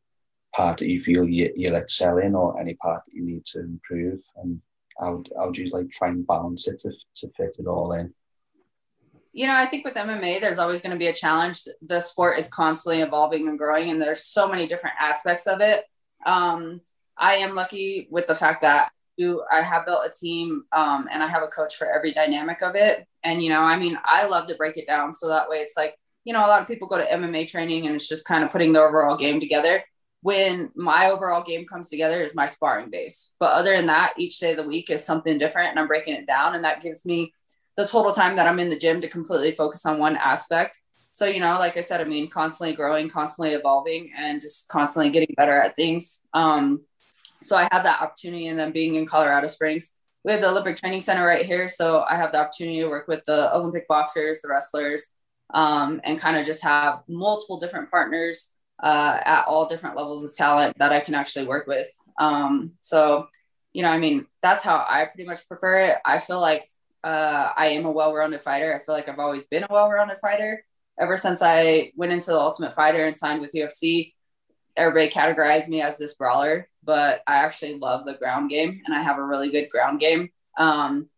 part 0.55 0.77
that 0.77 0.87
you 0.87 1.01
feel 1.01 1.27
you, 1.27 1.51
you'll 1.55 1.75
excel 1.75 2.17
in, 2.19 2.33
or 2.33 2.59
any 2.59 2.75
part 2.75 3.03
that 3.05 3.13
you 3.13 3.25
need 3.25 3.45
to 3.47 3.59
improve? 3.59 4.21
And 4.37 4.61
how 4.97 5.21
how 5.37 5.51
do 5.51 5.63
you 5.63 5.69
like 5.71 5.89
try 5.89 6.09
and 6.09 6.25
balance 6.25 6.67
it 6.67 6.79
to 6.79 6.91
to 7.15 7.29
fit 7.35 7.57
it 7.59 7.67
all 7.67 7.91
in? 7.91 8.13
you 9.35 9.47
know, 9.47 9.55
I 9.55 9.65
think 9.65 9.83
with 9.83 9.95
MMA, 9.95 10.39
there's 10.39 10.59
always 10.59 10.79
going 10.79 10.93
to 10.93 10.97
be 10.97 11.07
a 11.07 11.13
challenge. 11.13 11.67
The 11.85 11.99
sport 11.99 12.39
is 12.39 12.47
constantly 12.47 13.01
evolving 13.01 13.49
and 13.49 13.57
growing, 13.57 13.89
and 13.89 14.01
there's 14.01 14.23
so 14.23 14.47
many 14.47 14.65
different 14.65 14.95
aspects 14.97 15.45
of 15.45 15.59
it. 15.59 15.83
Um, 16.25 16.79
I 17.17 17.35
am 17.35 17.53
lucky 17.53 18.07
with 18.09 18.27
the 18.27 18.35
fact 18.35 18.61
that 18.61 18.93
you, 19.17 19.43
I 19.51 19.61
have 19.61 19.85
built 19.85 20.05
a 20.05 20.09
team 20.09 20.63
um, 20.71 21.07
and 21.11 21.23
I 21.23 21.27
have 21.27 21.43
a 21.43 21.47
coach 21.47 21.75
for 21.75 21.91
every 21.91 22.13
dynamic 22.13 22.61
of 22.61 22.75
it. 22.75 23.05
And, 23.23 23.41
you 23.41 23.49
know, 23.49 23.61
I 23.61 23.77
mean, 23.77 23.97
I 24.03 24.25
love 24.25 24.47
to 24.47 24.55
break 24.55 24.77
it 24.77 24.87
down 24.87 25.13
so 25.13 25.27
that 25.29 25.49
way 25.49 25.57
it's 25.57 25.77
like, 25.77 25.95
you 26.23 26.33
know, 26.33 26.45
a 26.45 26.47
lot 26.47 26.61
of 26.61 26.67
people 26.67 26.87
go 26.87 26.97
to 26.97 27.05
MMA 27.05 27.47
training 27.47 27.85
and 27.85 27.95
it's 27.95 28.09
just 28.09 28.25
kind 28.25 28.43
of 28.43 28.49
putting 28.49 28.73
the 28.73 28.81
overall 28.81 29.15
game 29.15 29.39
together. 29.39 29.83
When 30.21 30.71
my 30.75 31.11
overall 31.11 31.43
game 31.43 31.65
comes 31.65 31.89
together 31.89 32.23
is 32.23 32.33
my 32.35 32.47
sparring 32.47 32.89
base. 32.89 33.31
But 33.39 33.53
other 33.53 33.75
than 33.75 33.85
that, 33.87 34.13
each 34.17 34.39
day 34.39 34.51
of 34.51 34.57
the 34.57 34.67
week 34.67 34.89
is 34.89 35.03
something 35.03 35.37
different 35.37 35.69
and 35.69 35.79
I'm 35.79 35.87
breaking 35.87 36.15
it 36.15 36.25
down. 36.25 36.55
And 36.55 36.63
that 36.63 36.81
gives 36.81 37.05
me 37.05 37.31
the 37.77 37.87
total 37.87 38.11
time 38.11 38.35
that 38.37 38.47
I'm 38.47 38.59
in 38.59 38.69
the 38.69 38.79
gym 38.79 39.01
to 39.01 39.07
completely 39.07 39.51
focus 39.51 39.85
on 39.85 39.99
one 39.99 40.17
aspect. 40.17 40.81
So, 41.11 41.25
you 41.25 41.39
know, 41.39 41.53
like 41.53 41.77
I 41.77 41.81
said, 41.81 42.01
I 42.01 42.03
mean, 42.03 42.29
constantly 42.29 42.75
growing, 42.75 43.07
constantly 43.07 43.53
evolving, 43.53 44.11
and 44.17 44.41
just 44.41 44.67
constantly 44.67 45.11
getting 45.11 45.33
better 45.37 45.61
at 45.61 45.75
things. 45.75 46.23
Um, 46.33 46.81
so 47.43 47.55
I 47.55 47.67
have 47.71 47.83
that 47.83 48.01
opportunity, 48.01 48.47
and 48.47 48.57
then 48.57 48.71
being 48.71 48.95
in 48.95 49.05
Colorado 49.05 49.47
Springs, 49.47 49.91
we 50.23 50.31
have 50.31 50.41
the 50.41 50.49
Olympic 50.49 50.77
Training 50.77 51.01
Center 51.01 51.25
right 51.25 51.45
here. 51.45 51.67
So 51.67 52.03
I 52.09 52.15
have 52.15 52.31
the 52.31 52.39
opportunity 52.39 52.79
to 52.79 52.87
work 52.87 53.07
with 53.07 53.23
the 53.25 53.55
Olympic 53.55 53.87
boxers, 53.87 54.41
the 54.41 54.49
wrestlers, 54.49 55.09
um, 55.53 56.01
and 56.03 56.19
kind 56.19 56.35
of 56.35 56.45
just 56.45 56.63
have 56.63 57.03
multiple 57.07 57.59
different 57.59 57.91
partners 57.91 58.51
uh, 58.81 59.19
at 59.23 59.45
all 59.47 59.67
different 59.67 59.95
levels 59.95 60.23
of 60.23 60.35
talent 60.35 60.77
that 60.79 60.91
I 60.91 60.99
can 60.99 61.13
actually 61.13 61.45
work 61.45 61.67
with. 61.67 61.87
Um, 62.19 62.71
so, 62.81 63.27
you 63.73 63.83
know, 63.83 63.89
I 63.89 63.99
mean, 63.99 64.25
that's 64.41 64.63
how 64.63 64.85
I 64.89 65.05
pretty 65.05 65.27
much 65.27 65.47
prefer 65.47 65.79
it. 65.79 65.97
I 66.03 66.17
feel 66.17 66.41
like 66.41 66.67
uh, 67.03 67.51
I 67.55 67.67
am 67.67 67.85
a 67.85 67.91
well-rounded 67.91 68.41
fighter. 68.41 68.73
I 68.75 68.83
feel 68.83 68.95
like 68.95 69.07
I've 69.07 69.19
always 69.19 69.43
been 69.43 69.63
a 69.63 69.67
well-rounded 69.69 70.17
fighter. 70.19 70.65
Ever 70.99 71.17
since 71.17 71.41
I 71.41 71.91
went 71.95 72.13
into 72.13 72.31
the 72.31 72.39
Ultimate 72.39 72.73
Fighter 72.73 73.05
and 73.05 73.15
signed 73.15 73.41
with 73.41 73.53
UFC, 73.53 74.13
everybody 74.75 75.09
categorized 75.09 75.67
me 75.67 75.81
as 75.81 75.97
this 75.97 76.15
brawler, 76.15 76.67
but 76.85 77.21
I 77.27 77.37
actually 77.37 77.75
love 77.75 78.05
the 78.05 78.13
ground 78.13 78.49
game 78.49 78.81
and 78.85 78.95
I 78.95 79.01
have 79.01 79.17
a 79.17 79.23
really 79.23 79.49
good 79.49 79.69
ground 79.69 79.99
game. 79.99 80.29
Um, 80.57 81.09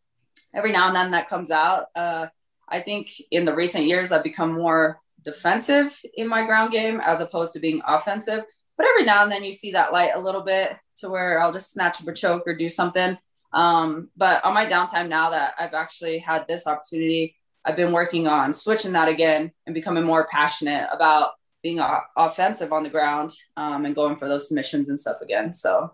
every 0.54 0.72
now 0.72 0.88
and 0.88 0.96
then 0.96 1.12
that 1.12 1.30
comes 1.30 1.52
out. 1.52 1.88
Uh, 1.96 2.28
I 2.68 2.80
think 2.80 3.12
in 3.32 3.46
the 3.46 3.56
recent 3.56 3.86
years, 3.86 4.12
I've 4.12 4.24
become 4.24 4.54
more 4.54 5.00
defensive 5.24 6.00
in 6.16 6.28
my 6.28 6.46
ground 6.46 6.72
game 6.72 7.02
as 7.04 7.20
opposed 7.20 7.54
to 7.54 7.60
being 7.60 7.82
offensive. 7.86 8.44
But 8.78 8.88
every 8.88 9.04
now 9.04 9.24
and 9.24 9.32
then 9.32 9.44
you 9.44 9.54
see 9.54 9.72
that 9.72 9.92
light 9.92 10.12
a 10.16 10.20
little 10.20 10.42
bit 10.42 10.74
to 10.98 11.10
where 11.10 11.42
I'll 11.42 11.54
just 11.54 11.72
snatch 11.72 12.02
up 12.02 12.08
a 12.08 12.14
choke 12.14 12.44
or 12.46 12.56
do 12.56 12.70
something. 12.70 13.18
Um, 13.54 14.10
but 14.16 14.44
on 14.46 14.54
my 14.54 14.66
downtime 14.66 15.08
now 15.08 15.30
that 15.32 15.54
I've 15.60 15.74
actually 15.74 16.20
had 16.20 16.48
this 16.48 16.68
opportunity, 16.68 17.36
I've 17.66 17.76
been 17.76 17.92
working 17.92 18.28
on 18.28 18.54
switching 18.54 18.94
that 18.94 19.10
again 19.10 19.52
and 19.66 19.74
becoming 19.74 20.04
more 20.04 20.28
passionate 20.28 20.88
about 20.92 21.32
being 21.64 21.80
offensive 22.16 22.72
on 22.72 22.84
the 22.84 22.90
ground 22.90 23.34
um, 23.56 23.86
and 23.86 23.96
going 23.96 24.16
for 24.16 24.28
those 24.28 24.48
submissions 24.48 24.90
and 24.90 25.00
stuff 25.00 25.22
again. 25.22 25.52
So, 25.52 25.94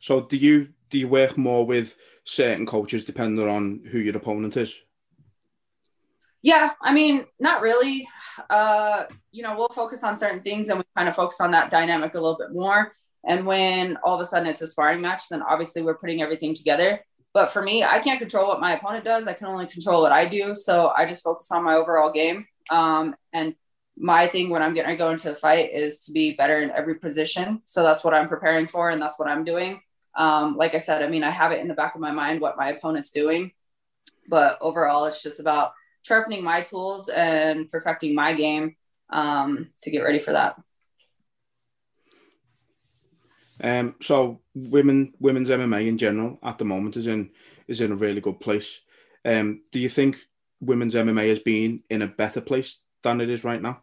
so 0.00 0.20
do 0.20 0.36
you 0.36 0.68
do 0.90 0.98
you 0.98 1.08
work 1.08 1.36
more 1.36 1.64
with 1.66 1.96
certain 2.24 2.66
coaches 2.66 3.04
depending 3.04 3.48
on 3.48 3.80
who 3.90 3.98
your 3.98 4.16
opponent 4.16 4.56
is? 4.56 4.74
Yeah, 6.42 6.72
I 6.82 6.92
mean, 6.92 7.24
not 7.40 7.62
really. 7.62 8.06
Uh, 8.50 9.04
you 9.32 9.42
know, 9.42 9.56
we'll 9.56 9.68
focus 9.68 10.04
on 10.04 10.16
certain 10.16 10.42
things 10.42 10.68
and 10.68 10.78
we 10.78 10.84
kind 10.94 11.08
of 11.08 11.16
focus 11.16 11.40
on 11.40 11.50
that 11.52 11.70
dynamic 11.70 12.14
a 12.14 12.20
little 12.20 12.36
bit 12.36 12.52
more. 12.52 12.92
And 13.26 13.46
when 13.46 13.96
all 14.04 14.14
of 14.14 14.20
a 14.20 14.26
sudden 14.26 14.46
it's 14.46 14.60
a 14.60 14.66
sparring 14.66 15.00
match, 15.00 15.30
then 15.30 15.40
obviously 15.42 15.80
we're 15.80 15.96
putting 15.96 16.20
everything 16.20 16.54
together. 16.54 17.00
But 17.32 17.50
for 17.50 17.62
me, 17.62 17.82
I 17.82 17.98
can't 17.98 18.20
control 18.20 18.46
what 18.46 18.60
my 18.60 18.76
opponent 18.76 19.04
does. 19.04 19.26
I 19.26 19.32
can 19.32 19.46
only 19.46 19.66
control 19.66 20.02
what 20.02 20.12
I 20.12 20.26
do. 20.26 20.54
So 20.54 20.92
I 20.96 21.06
just 21.06 21.24
focus 21.24 21.50
on 21.50 21.64
my 21.64 21.74
overall 21.74 22.12
game. 22.12 22.44
Um, 22.70 23.14
and 23.32 23.54
my 23.96 24.26
thing 24.26 24.50
when 24.50 24.62
I'm 24.62 24.74
getting 24.74 24.90
to 24.90 24.96
go 24.96 25.10
into 25.10 25.30
a 25.30 25.36
fight 25.36 25.72
is 25.72 26.00
to 26.00 26.12
be 26.12 26.32
better 26.32 26.60
in 26.60 26.70
every 26.70 26.96
position. 26.96 27.62
So 27.66 27.82
that's 27.82 28.02
what 28.02 28.14
I'm 28.14 28.28
preparing 28.28 28.66
for, 28.66 28.90
and 28.90 29.00
that's 29.00 29.18
what 29.18 29.28
I'm 29.28 29.44
doing. 29.44 29.80
Um, 30.16 30.56
like 30.56 30.74
I 30.74 30.78
said, 30.78 31.02
I 31.02 31.08
mean, 31.08 31.24
I 31.24 31.30
have 31.30 31.52
it 31.52 31.60
in 31.60 31.68
the 31.68 31.74
back 31.74 31.94
of 31.94 32.00
my 32.00 32.10
mind 32.10 32.40
what 32.40 32.56
my 32.56 32.70
opponent's 32.70 33.10
doing, 33.10 33.52
but 34.28 34.58
overall, 34.60 35.06
it's 35.06 35.22
just 35.22 35.40
about 35.40 35.72
sharpening 36.02 36.44
my 36.44 36.60
tools 36.60 37.08
and 37.08 37.68
perfecting 37.68 38.14
my 38.14 38.34
game 38.34 38.76
um, 39.10 39.70
to 39.82 39.90
get 39.90 40.02
ready 40.02 40.18
for 40.18 40.32
that. 40.32 40.60
Um, 43.60 43.94
so 44.02 44.40
women 44.54 45.14
women's 45.20 45.48
MMA 45.48 45.86
in 45.86 45.96
general 45.96 46.38
at 46.42 46.58
the 46.58 46.64
moment 46.64 46.96
is 46.96 47.06
in 47.06 47.30
is 47.68 47.80
in 47.80 47.92
a 47.92 47.96
really 47.96 48.20
good 48.20 48.40
place. 48.40 48.80
Um, 49.24 49.62
do 49.72 49.80
you 49.80 49.88
think 49.88 50.18
women's 50.66 50.94
MMA 50.94 51.28
has 51.28 51.38
been 51.38 51.82
in 51.90 52.02
a 52.02 52.06
better 52.06 52.40
place 52.40 52.80
than 53.02 53.20
it 53.20 53.30
is 53.30 53.44
right 53.44 53.60
now? 53.60 53.82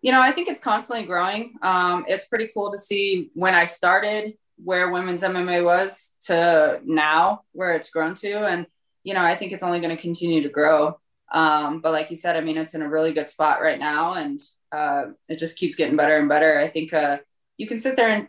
You 0.00 0.12
know, 0.12 0.20
I 0.20 0.30
think 0.30 0.48
it's 0.48 0.60
constantly 0.60 1.06
growing. 1.06 1.54
Um, 1.62 2.04
it's 2.06 2.28
pretty 2.28 2.50
cool 2.54 2.70
to 2.70 2.78
see 2.78 3.30
when 3.34 3.54
I 3.54 3.64
started 3.64 4.34
where 4.62 4.90
women's 4.90 5.22
MMA 5.22 5.64
was 5.64 6.14
to 6.22 6.80
now 6.84 7.42
where 7.52 7.74
it's 7.74 7.90
grown 7.90 8.14
to, 8.16 8.46
and 8.46 8.66
you 9.02 9.14
know, 9.14 9.22
I 9.22 9.36
think 9.36 9.52
it's 9.52 9.62
only 9.62 9.80
going 9.80 9.94
to 9.94 10.00
continue 10.00 10.42
to 10.42 10.48
grow. 10.48 10.98
Um, 11.32 11.80
but 11.80 11.92
like 11.92 12.10
you 12.10 12.16
said, 12.16 12.36
I 12.36 12.40
mean, 12.40 12.56
it's 12.56 12.74
in 12.74 12.82
a 12.82 12.88
really 12.88 13.12
good 13.12 13.26
spot 13.26 13.60
right 13.60 13.78
now, 13.78 14.14
and 14.14 14.40
uh, 14.72 15.04
it 15.28 15.38
just 15.38 15.58
keeps 15.58 15.74
getting 15.74 15.96
better 15.96 16.16
and 16.16 16.28
better. 16.28 16.58
I 16.58 16.68
think 16.68 16.92
uh, 16.92 17.18
you 17.56 17.66
can 17.66 17.78
sit 17.78 17.96
there 17.96 18.08
and 18.08 18.28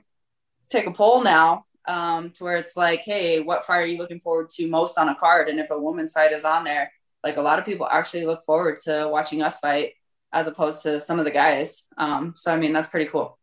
take 0.69 0.87
a 0.87 0.91
poll 0.91 1.23
now 1.23 1.65
um, 1.87 2.31
to 2.31 2.43
where 2.43 2.57
it's 2.57 2.77
like, 2.77 3.01
hey, 3.01 3.39
what 3.39 3.65
fight 3.65 3.77
are 3.77 3.85
you 3.85 3.97
looking 3.97 4.19
forward 4.19 4.49
to 4.51 4.67
most 4.67 4.97
on 4.97 5.09
a 5.09 5.15
card? 5.15 5.49
And 5.49 5.59
if 5.59 5.71
a 5.71 5.79
woman's 5.79 6.13
fight 6.13 6.31
is 6.31 6.45
on 6.45 6.63
there, 6.63 6.91
like 7.23 7.37
a 7.37 7.41
lot 7.41 7.59
of 7.59 7.65
people 7.65 7.87
actually 7.89 8.25
look 8.25 8.43
forward 8.45 8.77
to 8.83 9.07
watching 9.11 9.41
us 9.41 9.59
fight 9.59 9.93
as 10.31 10.47
opposed 10.47 10.83
to 10.83 10.99
some 10.99 11.19
of 11.19 11.25
the 11.25 11.31
guys. 11.31 11.85
Um, 11.97 12.33
so 12.35 12.53
I 12.53 12.57
mean, 12.57 12.73
that's 12.73 12.87
pretty 12.87 13.09
cool. 13.09 13.37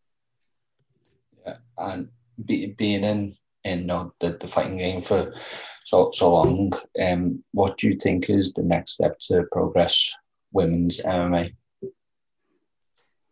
Yeah, 1.45 1.57
and 1.79 2.09
be, 2.45 2.67
being 2.67 3.05
in 3.05 3.37
in 3.65 3.81
you 3.81 3.87
know, 3.87 4.13
the 4.21 4.37
the 4.39 4.47
fighting 4.47 4.79
game 4.79 5.03
for 5.03 5.35
so 5.85 6.11
so 6.13 6.33
long, 6.33 6.73
um, 7.03 7.43
what 7.53 7.77
do 7.79 7.89
you 7.89 7.97
think 7.97 8.31
is 8.31 8.53
the 8.53 8.63
next 8.63 8.93
step 8.93 9.19
to 9.21 9.45
progress 9.53 10.13
women's 10.53 11.01
MMA? 11.03 11.53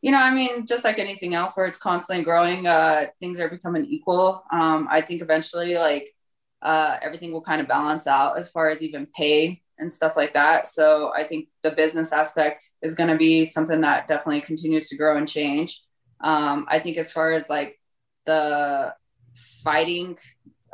you 0.05 0.11
know, 0.11 0.19
I 0.19 0.35
mean, 0.35 0.67
just 0.67 0.85
like 0.85 0.99
anything 0.99 1.35
else 1.35 1.57
where 1.57 1.65
it's 1.65 1.79
constantly 1.79 2.23
growing, 2.25 2.67
uh, 2.67 3.07
things 3.21 3.41
are 3.41 3.49
becoming 3.49 3.87
equal. 3.87 4.45
Um, 4.53 4.87
I 4.91 5.01
think 5.01 5.23
eventually, 5.23 5.79
like, 5.79 6.15
uh, 6.61 6.99
everything 7.01 7.33
will 7.33 7.41
kind 7.41 7.63
of 7.63 7.69
balance 7.69 8.07
out 8.07 8.37
as 8.37 8.51
far 8.51 8.69
as 8.69 8.83
even 8.83 9.07
pay 9.17 9.63
and 9.79 9.91
stuff 9.91 10.15
like 10.17 10.35
that. 10.35 10.67
So 10.67 11.13
I 11.15 11.25
think 11.25 11.49
the 11.63 11.71
business 11.71 12.13
aspect 12.13 12.71
is 12.83 12.95
going 12.95 13.11
to 13.11 13.17
be 13.17 13.45
something 13.45 13.81
that 13.81 14.07
definitely 14.07 14.41
continues 14.41 14.89
to 14.89 14.97
grow 14.97 15.17
and 15.17 15.29
change. 15.29 15.83
Um, 16.23 16.67
I 16.69 16.79
think 16.79 16.97
as 16.97 17.13
far 17.13 17.33
as 17.33 17.51
like 17.51 17.79
the 18.25 18.95
fighting 19.63 20.17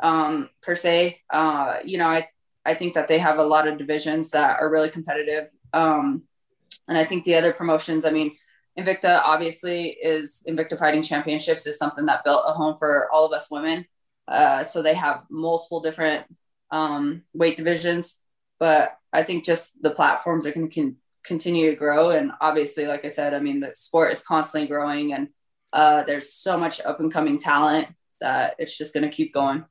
um, 0.01 0.49
per 0.61 0.75
se, 0.75 1.19
uh, 1.31 1.77
you 1.83 1.97
know, 1.97 2.07
I 2.07 2.27
I 2.63 2.75
think 2.75 2.93
that 2.93 3.07
they 3.07 3.17
have 3.17 3.39
a 3.39 3.43
lot 3.43 3.67
of 3.67 3.77
divisions 3.77 4.31
that 4.31 4.59
are 4.59 4.69
really 4.69 4.89
competitive. 4.89 5.49
Um, 5.73 6.23
and 6.87 6.97
I 6.97 7.05
think 7.05 7.23
the 7.23 7.35
other 7.35 7.53
promotions, 7.53 8.05
I 8.05 8.11
mean, 8.11 8.35
Invicta 8.77 9.21
obviously 9.23 9.97
is 10.01 10.43
Invicta 10.47 10.77
Fighting 10.77 11.01
Championships 11.01 11.65
is 11.65 11.77
something 11.77 12.05
that 12.05 12.23
built 12.23 12.43
a 12.45 12.53
home 12.53 12.77
for 12.77 13.09
all 13.11 13.25
of 13.25 13.33
us 13.33 13.49
women. 13.51 13.85
Uh, 14.27 14.63
so 14.63 14.81
they 14.81 14.93
have 14.93 15.23
multiple 15.29 15.81
different 15.81 16.25
um, 16.71 17.23
weight 17.33 17.57
divisions, 17.57 18.20
but 18.61 18.95
I 19.11 19.23
think 19.23 19.43
just 19.43 19.81
the 19.81 19.89
platforms 19.89 20.45
are 20.45 20.51
going 20.51 20.69
to 20.69 20.81
con- 20.81 20.97
continue 21.25 21.71
to 21.71 21.75
grow. 21.75 22.11
And 22.11 22.31
obviously, 22.39 22.85
like 22.85 23.03
I 23.03 23.07
said, 23.07 23.33
I 23.33 23.39
mean 23.39 23.59
the 23.59 23.71
sport 23.73 24.11
is 24.11 24.21
constantly 24.21 24.67
growing, 24.67 25.13
and 25.13 25.29
uh, 25.73 26.03
there's 26.03 26.31
so 26.31 26.57
much 26.57 26.79
up 26.79 26.99
and 26.99 27.11
coming 27.11 27.39
talent 27.39 27.87
that 28.19 28.53
it's 28.59 28.77
just 28.77 28.93
going 28.93 29.03
to 29.03 29.09
keep 29.09 29.33
going. 29.33 29.65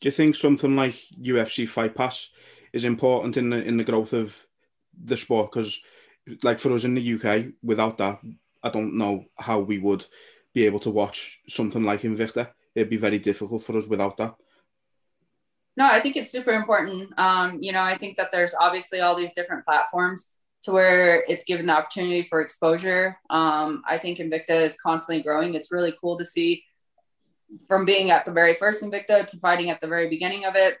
Do 0.00 0.08
you 0.08 0.10
think 0.10 0.36
something 0.36 0.74
like 0.74 0.94
UFC 1.20 1.68
Fight 1.68 1.94
Pass 1.94 2.30
is 2.72 2.84
important 2.84 3.36
in 3.36 3.50
the 3.50 3.62
in 3.62 3.76
the 3.76 3.84
growth 3.84 4.14
of 4.14 4.34
the 5.04 5.18
sport? 5.18 5.52
Because 5.52 5.78
like 6.42 6.58
for 6.58 6.72
us 6.72 6.84
in 6.84 6.94
the 6.94 7.14
UK, 7.14 7.52
without 7.62 7.98
that, 7.98 8.20
I 8.62 8.70
don't 8.70 8.96
know 8.96 9.26
how 9.36 9.60
we 9.60 9.76
would 9.76 10.06
be 10.54 10.64
able 10.64 10.80
to 10.80 10.90
watch 10.90 11.40
something 11.46 11.82
like 11.82 12.02
Invicta. 12.02 12.52
It'd 12.74 12.88
be 12.88 12.96
very 12.96 13.18
difficult 13.18 13.64
for 13.64 13.76
us 13.76 13.86
without 13.86 14.16
that. 14.16 14.34
No, 15.76 15.86
I 15.86 16.00
think 16.00 16.16
it's 16.16 16.30
super 16.30 16.52
important. 16.52 17.12
Um, 17.18 17.58
you 17.60 17.72
know, 17.72 17.82
I 17.82 17.96
think 17.96 18.16
that 18.16 18.30
there's 18.30 18.54
obviously 18.54 19.00
all 19.00 19.16
these 19.16 19.32
different 19.32 19.64
platforms 19.64 20.30
to 20.62 20.72
where 20.72 21.24
it's 21.28 21.44
given 21.44 21.66
the 21.66 21.76
opportunity 21.76 22.22
for 22.22 22.40
exposure. 22.40 23.18
Um, 23.28 23.82
I 23.88 23.98
think 23.98 24.18
Invicta 24.18 24.60
is 24.62 24.76
constantly 24.76 25.22
growing. 25.22 25.54
It's 25.54 25.72
really 25.72 25.94
cool 26.00 26.16
to 26.18 26.24
see 26.24 26.64
from 27.66 27.84
being 27.84 28.10
at 28.10 28.24
the 28.24 28.32
very 28.32 28.54
first 28.54 28.82
Invicta 28.82 29.26
to 29.26 29.36
fighting 29.38 29.70
at 29.70 29.80
the 29.80 29.86
very 29.86 30.08
beginning 30.08 30.44
of 30.44 30.54
it 30.56 30.78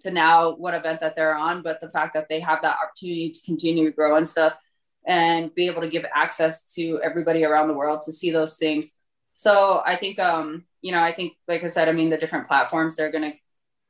to 0.00 0.10
now 0.10 0.54
what 0.54 0.74
event 0.74 1.00
that 1.00 1.16
they're 1.16 1.36
on. 1.36 1.62
But 1.62 1.80
the 1.80 1.90
fact 1.90 2.14
that 2.14 2.28
they 2.28 2.40
have 2.40 2.62
that 2.62 2.76
opportunity 2.82 3.30
to 3.30 3.40
continue 3.42 3.86
to 3.86 3.94
grow 3.94 4.16
and 4.16 4.28
stuff 4.28 4.54
and 5.06 5.52
be 5.54 5.66
able 5.66 5.80
to 5.80 5.88
give 5.88 6.04
access 6.14 6.72
to 6.74 7.00
everybody 7.02 7.44
around 7.44 7.68
the 7.68 7.74
world 7.74 8.02
to 8.02 8.12
see 8.12 8.30
those 8.30 8.58
things. 8.58 8.94
So 9.34 9.82
I 9.84 9.96
think, 9.96 10.18
um, 10.18 10.64
you 10.82 10.92
know, 10.92 11.00
I 11.00 11.12
think, 11.12 11.32
like 11.48 11.64
I 11.64 11.68
said, 11.68 11.88
I 11.88 11.92
mean, 11.92 12.10
the 12.10 12.18
different 12.18 12.46
platforms, 12.46 12.96
they're 12.96 13.10
going 13.10 13.32
to 13.32 13.36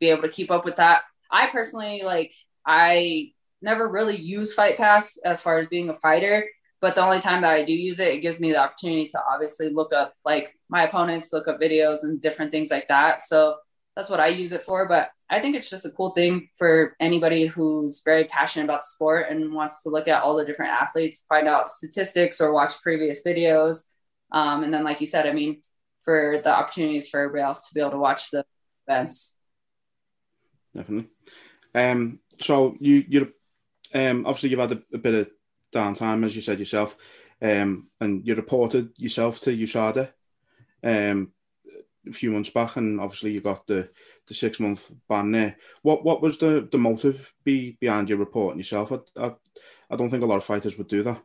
be 0.01 0.09
able 0.09 0.23
to 0.23 0.29
keep 0.29 0.51
up 0.51 0.65
with 0.65 0.77
that. 0.77 1.03
I 1.31 1.49
personally, 1.49 2.03
like, 2.05 2.33
I 2.67 3.33
never 3.63 3.89
really 3.89 4.17
use 4.17 4.55
Fight 4.55 4.77
Pass 4.77 5.19
as 5.19 5.41
far 5.41 5.59
as 5.59 5.67
being 5.67 5.91
a 5.91 5.95
fighter, 5.95 6.47
but 6.81 6.95
the 6.95 7.05
only 7.05 7.21
time 7.21 7.43
that 7.43 7.55
I 7.55 7.63
do 7.63 7.75
use 7.75 8.01
it, 8.01 8.15
it 8.15 8.21
gives 8.21 8.41
me 8.41 8.53
the 8.53 8.59
opportunity 8.59 9.05
to 9.05 9.21
obviously 9.31 9.69
look 9.69 9.93
up 9.93 10.15
like 10.25 10.59
my 10.69 10.85
opponents, 10.85 11.33
look 11.33 11.47
up 11.47 11.61
videos 11.61 11.99
and 12.03 12.21
different 12.21 12.51
things 12.51 12.71
like 12.71 12.89
that. 12.89 13.23
So 13.23 13.57
that's 13.95 14.09
what 14.09 14.21
I 14.21 14.29
use 14.29 14.53
it 14.53 14.65
for. 14.65 14.89
But 14.89 15.11
I 15.29 15.41
think 15.41 15.55
it's 15.55 15.69
just 15.69 15.85
a 15.85 15.91
cool 15.91 16.11
thing 16.11 16.49
for 16.57 16.97
anybody 16.99 17.47
who's 17.47 18.03
very 18.05 18.25
passionate 18.25 18.65
about 18.65 18.85
sport 18.85 19.27
and 19.29 19.53
wants 19.53 19.83
to 19.83 19.91
look 19.91 20.09
at 20.09 20.23
all 20.23 20.37
the 20.37 20.45
different 20.45 20.73
athletes, 20.73 21.27
find 21.29 21.47
out 21.47 21.71
statistics 21.71 22.41
or 22.41 22.53
watch 22.53 22.81
previous 22.83 23.23
videos. 23.25 23.85
Um, 24.33 24.63
and 24.65 24.73
then, 24.73 24.85
like 24.85 25.01
you 25.01 25.07
said, 25.07 25.27
I 25.27 25.33
mean, 25.33 25.61
for 26.03 26.41
the 26.43 26.51
opportunities 26.51 27.09
for 27.09 27.21
everybody 27.21 27.43
else 27.43 27.69
to 27.69 27.75
be 27.75 27.81
able 27.81 27.91
to 27.91 27.99
watch 27.99 28.31
the 28.31 28.45
events. 28.89 29.37
Definitely. 30.75 31.11
Um, 31.75 32.21
so 32.41 32.77
you 32.81 33.05
you're 33.09 33.29
um, 33.95 34.27
obviously 34.27 34.51
you've 34.51 34.61
had 34.61 34.73
a, 34.73 34.83
a, 34.95 34.99
bit 34.99 35.15
of 35.15 35.31
downtime, 35.73 36.25
as 36.25 36.35
you 36.35 36.43
said 36.43 36.59
yourself, 36.59 36.97
um, 37.43 37.89
and 38.01 38.27
you 38.27 38.35
reported 38.35 38.93
yourself 38.99 39.41
to 39.41 39.57
USADA 39.57 40.13
um, 40.85 41.33
a 42.09 42.13
few 42.13 42.31
months 42.31 42.51
back, 42.51 42.77
and 42.77 43.01
obviously 43.01 43.33
you 43.33 43.41
got 43.41 43.67
the, 43.67 43.89
the 44.29 44.35
six 44.35 44.61
month 44.61 44.91
ban 45.09 45.33
there. 45.33 45.57
What 45.83 46.05
what 46.05 46.23
was 46.23 46.39
the, 46.39 46.69
the 46.71 46.79
motive 46.79 47.35
be 47.45 47.77
behind 47.81 48.09
your 48.09 48.19
reporting 48.19 48.59
yourself? 48.59 48.93
I, 48.93 48.99
I, 49.21 49.35
I 49.91 49.97
don't 49.97 50.09
think 50.09 50.23
a 50.23 50.27
lot 50.27 50.39
of 50.39 50.45
fighters 50.45 50.79
would 50.79 50.89
do 50.89 51.03
that. 51.03 51.21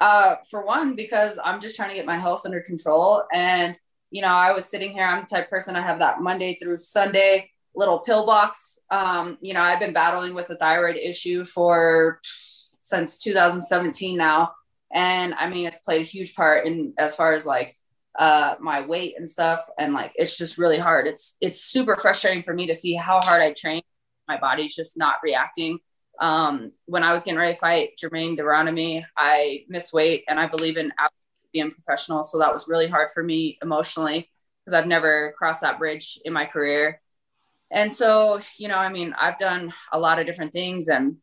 Uh, 0.00 0.36
for 0.48 0.64
one, 0.64 0.94
because 0.94 1.38
I'm 1.44 1.60
just 1.60 1.74
trying 1.74 1.88
to 1.88 1.94
get 1.96 2.06
my 2.06 2.18
health 2.18 2.42
under 2.44 2.60
control. 2.60 3.24
And, 3.32 3.78
you 4.10 4.22
know, 4.22 4.28
I 4.28 4.52
was 4.52 4.64
sitting 4.64 4.92
here, 4.92 5.04
I'm 5.04 5.22
the 5.22 5.26
type 5.26 5.50
person 5.50 5.74
I 5.74 5.82
have 5.82 5.98
that 5.98 6.20
Monday 6.20 6.56
through 6.60 6.78
Sunday 6.78 7.50
little 7.78 8.00
pill 8.00 8.26
box. 8.26 8.80
Um, 8.90 9.38
you 9.40 9.54
know, 9.54 9.62
I've 9.62 9.78
been 9.78 9.92
battling 9.92 10.34
with 10.34 10.50
a 10.50 10.56
thyroid 10.56 10.96
issue 10.96 11.44
for 11.44 12.20
since 12.80 13.18
2017 13.18 14.18
now. 14.18 14.52
And 14.92 15.32
I 15.34 15.48
mean, 15.48 15.66
it's 15.66 15.78
played 15.78 16.00
a 16.00 16.04
huge 16.04 16.34
part 16.34 16.66
in 16.66 16.92
as 16.98 17.14
far 17.14 17.34
as 17.34 17.46
like 17.46 17.76
uh, 18.18 18.56
my 18.60 18.84
weight 18.84 19.14
and 19.16 19.28
stuff. 19.28 19.60
And 19.78 19.94
like, 19.94 20.12
it's 20.16 20.36
just 20.36 20.58
really 20.58 20.78
hard. 20.78 21.06
It's, 21.06 21.36
it's 21.40 21.60
super 21.60 21.96
frustrating 21.96 22.42
for 22.42 22.52
me 22.52 22.66
to 22.66 22.74
see 22.74 22.94
how 22.94 23.20
hard 23.20 23.42
I 23.42 23.52
train. 23.52 23.82
My 24.26 24.38
body's 24.38 24.74
just 24.74 24.98
not 24.98 25.16
reacting. 25.22 25.78
Um, 26.20 26.72
when 26.86 27.04
I 27.04 27.12
was 27.12 27.22
getting 27.22 27.38
ready 27.38 27.54
to 27.54 27.60
fight 27.60 27.90
Germaine 27.96 28.34
de 28.34 28.42
Randamie, 28.42 29.04
I 29.16 29.64
missed 29.68 29.92
weight 29.92 30.24
and 30.28 30.40
I 30.40 30.48
believe 30.48 30.76
in 30.76 30.92
being 31.52 31.70
professional. 31.70 32.24
So 32.24 32.40
that 32.40 32.52
was 32.52 32.66
really 32.66 32.88
hard 32.88 33.10
for 33.10 33.22
me 33.22 33.56
emotionally 33.62 34.28
because 34.64 34.76
I've 34.76 34.88
never 34.88 35.32
crossed 35.38 35.60
that 35.60 35.78
bridge 35.78 36.18
in 36.24 36.32
my 36.32 36.44
career 36.44 37.00
and 37.70 37.92
so 37.92 38.40
you 38.56 38.68
know 38.68 38.76
i 38.76 38.88
mean 38.88 39.14
i've 39.18 39.38
done 39.38 39.72
a 39.92 39.98
lot 39.98 40.18
of 40.18 40.26
different 40.26 40.52
things 40.52 40.88
and 40.88 41.16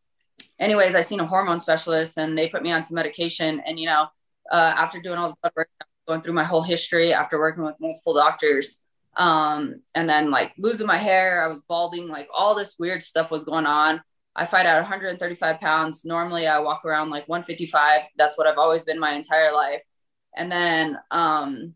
anyways 0.59 0.95
i 0.95 1.01
seen 1.01 1.19
a 1.19 1.25
hormone 1.25 1.59
specialist 1.59 2.17
and 2.17 2.37
they 2.37 2.47
put 2.49 2.63
me 2.63 2.71
on 2.71 2.83
some 2.83 2.95
medication 2.95 3.61
and 3.65 3.79
you 3.79 3.85
know 3.85 4.07
uh, 4.51 4.73
after 4.75 4.99
doing 4.99 5.17
all 5.17 5.29
the 5.29 5.35
blood 5.41 5.53
work 5.55 5.69
going 6.07 6.21
through 6.21 6.33
my 6.33 6.43
whole 6.43 6.61
history 6.61 7.13
after 7.13 7.39
working 7.39 7.63
with 7.63 7.75
multiple 7.79 8.13
doctors 8.13 8.83
um, 9.17 9.81
and 9.95 10.09
then 10.09 10.29
like 10.29 10.53
losing 10.57 10.85
my 10.87 10.97
hair 10.97 11.43
i 11.43 11.47
was 11.47 11.61
balding 11.61 12.07
like 12.07 12.27
all 12.33 12.53
this 12.53 12.75
weird 12.79 13.01
stuff 13.01 13.31
was 13.31 13.43
going 13.43 13.65
on. 13.65 14.01
I 14.37 14.43
fight 14.45 14.65
at 14.65 14.75
135 14.75 15.59
pounds. 15.59 16.03
Normally 16.03 16.45
i 16.45 16.59
walk 16.59 16.83
around 16.85 17.09
like 17.09 17.27
155 17.29 18.01
that's 18.17 18.37
what 18.37 18.47
i've 18.47 18.57
always 18.57 18.83
been 18.83 18.99
my 18.99 19.13
entire 19.13 19.53
life. 19.53 19.81
And 20.35 20.51
then 20.51 20.99
um, 21.11 21.73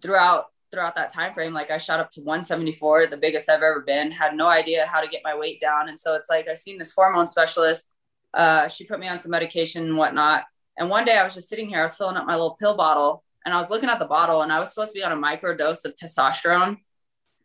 throughout 0.00 0.46
throughout 0.70 0.94
that 0.94 1.12
time 1.12 1.32
frame 1.32 1.52
like 1.52 1.70
i 1.70 1.78
shot 1.78 2.00
up 2.00 2.10
to 2.10 2.20
174 2.20 3.06
the 3.06 3.16
biggest 3.16 3.48
i've 3.48 3.62
ever 3.62 3.82
been 3.86 4.10
had 4.10 4.34
no 4.34 4.46
idea 4.48 4.86
how 4.86 5.00
to 5.00 5.08
get 5.08 5.22
my 5.24 5.36
weight 5.36 5.60
down. 5.60 5.88
And 5.88 5.98
so 5.98 6.14
it's 6.14 6.30
like 6.30 6.48
i 6.48 6.54
seen 6.54 6.78
this 6.78 6.92
hormone 6.92 7.26
specialist 7.26 7.92
uh, 8.34 8.68
she 8.68 8.84
put 8.84 9.00
me 9.00 9.08
on 9.08 9.18
some 9.18 9.30
medication 9.30 9.84
and 9.84 9.96
whatnot. 9.96 10.44
And 10.76 10.90
one 10.90 11.04
day 11.04 11.16
i 11.16 11.22
was 11.22 11.34
just 11.34 11.48
sitting 11.48 11.68
here 11.68 11.78
i 11.78 11.82
was 11.82 11.96
filling 11.96 12.16
up 12.16 12.26
my 12.26 12.34
little 12.34 12.56
pill 12.58 12.76
bottle 12.76 13.24
and 13.44 13.54
i 13.54 13.58
was 13.58 13.70
looking 13.70 13.88
at 13.88 13.98
the 13.98 14.04
bottle 14.04 14.42
and 14.42 14.52
i 14.52 14.58
was 14.58 14.70
supposed 14.70 14.92
to 14.92 14.98
be 14.98 15.04
on 15.04 15.12
a 15.12 15.16
micro 15.16 15.56
dose 15.56 15.84
of 15.84 15.94
testosterone 15.94 16.76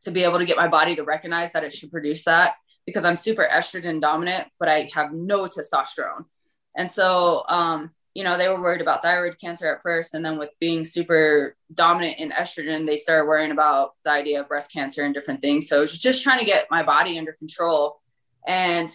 to 0.04 0.12
be 0.12 0.24
able 0.24 0.40
to 0.40 0.46
get 0.46 0.58
my 0.58 0.68
body 0.68 0.96
to 0.96 1.04
recognize 1.04 1.52
that 1.54 1.64
it 1.64 1.72
should 1.72 1.92
produce 1.92 2.24
that 2.24 2.56
because 2.86 3.06
i'm 3.06 3.16
super 3.16 3.48
estrogen 3.50 4.02
dominant 4.02 4.48
but 4.60 4.68
i 4.68 4.90
have 4.94 5.14
no 5.14 5.48
testosterone. 5.48 6.26
And 6.76 6.90
so 6.90 7.44
um, 7.48 7.92
you 8.14 8.24
know, 8.24 8.38
they 8.38 8.50
were 8.50 8.62
worried 8.62 8.82
about 8.82 9.02
thyroid 9.02 9.40
cancer 9.40 9.74
at 9.74 9.82
first. 9.82 10.14
And 10.14 10.24
then 10.24 10.38
with 10.38 10.50
being 10.60 10.84
super 10.84 11.56
dominant 11.74 12.20
in 12.20 12.32
estrogen, 12.32 12.86
they 12.86 12.98
started 12.98 13.28
worrying 13.28 13.52
about 13.52 13.94
the 14.04 14.12
idea 14.12 14.42
of 14.42 14.48
breast 14.48 14.72
cancer 14.72 15.04
and 15.04 15.14
different 15.14 15.42
things. 15.42 15.70
So 15.70 15.78
it 15.78 15.82
was 15.82 15.98
just 15.98 16.24
trying 16.24 16.40
to 16.40 16.46
get 16.46 16.68
my 16.70 16.84
body 16.84 17.18
under 17.18 17.32
control. 17.32 18.02
And 18.46 18.90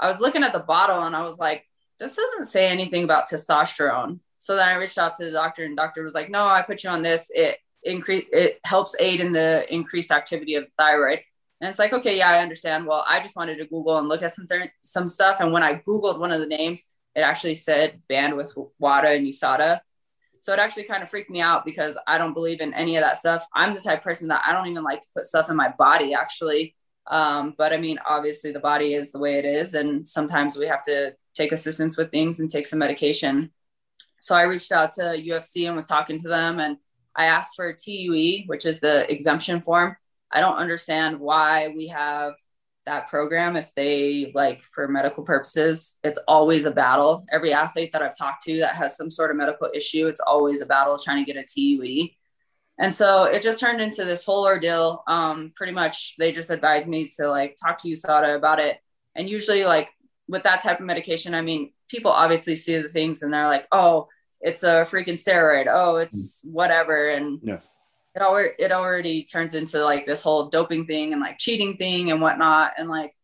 I 0.00 0.08
was 0.08 0.20
looking 0.20 0.42
at 0.42 0.52
the 0.52 0.58
bottle 0.58 1.02
and 1.02 1.14
I 1.14 1.22
was 1.22 1.38
like, 1.38 1.66
this 1.98 2.16
doesn't 2.16 2.46
say 2.46 2.68
anything 2.68 3.04
about 3.04 3.28
testosterone. 3.28 4.20
So 4.38 4.56
then 4.56 4.68
I 4.68 4.74
reached 4.74 4.98
out 4.98 5.16
to 5.18 5.24
the 5.24 5.30
doctor 5.30 5.64
and 5.64 5.72
the 5.72 5.82
doctor 5.82 6.02
was 6.02 6.14
like, 6.14 6.30
no, 6.30 6.44
I 6.44 6.62
put 6.62 6.82
you 6.82 6.90
on 6.90 7.02
this. 7.02 7.30
It 7.34 7.58
increase, 7.84 8.24
it 8.32 8.58
helps 8.64 8.96
aid 8.98 9.20
in 9.20 9.32
the 9.32 9.72
increased 9.72 10.10
activity 10.10 10.54
of 10.54 10.64
the 10.64 10.70
thyroid. 10.78 11.20
And 11.60 11.68
it's 11.68 11.78
like, 11.78 11.92
okay, 11.92 12.18
yeah, 12.18 12.30
I 12.30 12.38
understand. 12.38 12.86
Well, 12.86 13.04
I 13.06 13.20
just 13.20 13.36
wanted 13.36 13.58
to 13.58 13.66
Google 13.66 13.98
and 13.98 14.08
look 14.08 14.22
at 14.22 14.32
some, 14.32 14.46
th- 14.46 14.70
some 14.82 15.06
stuff. 15.06 15.36
And 15.38 15.52
when 15.52 15.62
I 15.62 15.76
Googled 15.76 16.18
one 16.18 16.32
of 16.32 16.40
the 16.40 16.46
names, 16.46 16.84
it 17.14 17.20
actually 17.20 17.54
said 17.54 18.02
banned 18.08 18.36
with 18.36 18.56
WADA 18.78 19.08
and 19.16 19.26
USADA. 19.26 19.80
So 20.40 20.52
it 20.52 20.58
actually 20.58 20.84
kind 20.84 21.02
of 21.02 21.08
freaked 21.08 21.30
me 21.30 21.40
out 21.40 21.64
because 21.64 21.96
I 22.06 22.18
don't 22.18 22.34
believe 22.34 22.60
in 22.60 22.74
any 22.74 22.96
of 22.96 23.02
that 23.02 23.16
stuff. 23.16 23.46
I'm 23.54 23.74
the 23.74 23.80
type 23.80 23.98
of 23.98 24.04
person 24.04 24.28
that 24.28 24.42
I 24.46 24.52
don't 24.52 24.66
even 24.66 24.82
like 24.82 25.00
to 25.00 25.08
put 25.14 25.26
stuff 25.26 25.48
in 25.50 25.56
my 25.56 25.72
body 25.78 26.14
actually. 26.14 26.74
Um, 27.06 27.54
but 27.56 27.72
I 27.72 27.76
mean, 27.76 27.98
obviously 28.06 28.52
the 28.52 28.60
body 28.60 28.94
is 28.94 29.12
the 29.12 29.18
way 29.18 29.38
it 29.38 29.44
is. 29.44 29.74
And 29.74 30.08
sometimes 30.08 30.56
we 30.56 30.66
have 30.66 30.82
to 30.84 31.14
take 31.34 31.52
assistance 31.52 31.96
with 31.96 32.10
things 32.10 32.40
and 32.40 32.50
take 32.50 32.66
some 32.66 32.78
medication. 32.78 33.52
So 34.20 34.34
I 34.34 34.42
reached 34.42 34.72
out 34.72 34.92
to 34.92 35.02
UFC 35.02 35.66
and 35.66 35.76
was 35.76 35.86
talking 35.86 36.18
to 36.18 36.28
them 36.28 36.58
and 36.58 36.76
I 37.14 37.26
asked 37.26 37.54
for 37.54 37.68
a 37.68 37.76
TUE, 37.76 38.44
which 38.46 38.66
is 38.66 38.80
the 38.80 39.10
exemption 39.12 39.62
form. 39.62 39.96
I 40.30 40.40
don't 40.40 40.56
understand 40.56 41.20
why 41.20 41.68
we 41.68 41.88
have 41.88 42.34
that 42.86 43.08
program 43.08 43.56
if 43.56 43.72
they 43.74 44.32
like 44.34 44.62
for 44.62 44.88
medical 44.88 45.24
purposes 45.24 45.98
it's 46.02 46.18
always 46.26 46.64
a 46.64 46.70
battle. 46.70 47.24
Every 47.30 47.52
athlete 47.52 47.92
that 47.92 48.02
i've 48.02 48.16
talked 48.16 48.42
to 48.44 48.58
that 48.58 48.74
has 48.74 48.96
some 48.96 49.10
sort 49.10 49.30
of 49.30 49.36
medical 49.36 49.68
issue 49.74 50.08
it's 50.08 50.20
always 50.20 50.60
a 50.60 50.66
battle 50.66 50.98
trying 50.98 51.24
to 51.24 51.32
get 51.32 51.42
a 51.42 51.46
tue 51.46 52.08
and 52.78 52.92
so 52.92 53.24
it 53.24 53.42
just 53.42 53.60
turned 53.60 53.80
into 53.80 54.04
this 54.04 54.24
whole 54.24 54.44
ordeal. 54.44 55.04
Um, 55.06 55.52
pretty 55.54 55.72
much 55.72 56.14
they 56.18 56.32
just 56.32 56.50
advised 56.50 56.88
me 56.88 57.08
to 57.16 57.28
like 57.28 57.56
talk 57.62 57.80
to 57.82 57.88
usada 57.88 58.34
about 58.34 58.58
it. 58.58 58.78
And 59.14 59.28
usually 59.28 59.64
like 59.64 59.90
with 60.26 60.42
that 60.44 60.62
type 60.62 60.80
of 60.80 60.86
medication 60.86 61.34
i 61.34 61.42
mean 61.42 61.72
people 61.88 62.10
obviously 62.10 62.54
see 62.54 62.80
the 62.80 62.88
things 62.88 63.22
and 63.22 63.34
they're 63.34 63.48
like 63.48 63.66
oh 63.72 64.08
it's 64.42 64.64
a 64.64 64.82
freaking 64.82 65.10
steroid. 65.10 65.66
Oh 65.70 65.96
it's 65.96 66.44
whatever. 66.44 67.10
And 67.10 67.38
yeah 67.42 67.60
it 68.14 68.22
already 68.22 68.54
it 68.58 68.72
already 68.72 69.24
turns 69.24 69.54
into 69.54 69.82
like 69.82 70.04
this 70.04 70.22
whole 70.22 70.48
doping 70.48 70.86
thing 70.86 71.12
and 71.12 71.20
like 71.20 71.38
cheating 71.38 71.76
thing 71.76 72.10
and 72.10 72.20
whatnot. 72.20 72.72
And 72.76 72.88
like 72.88 73.14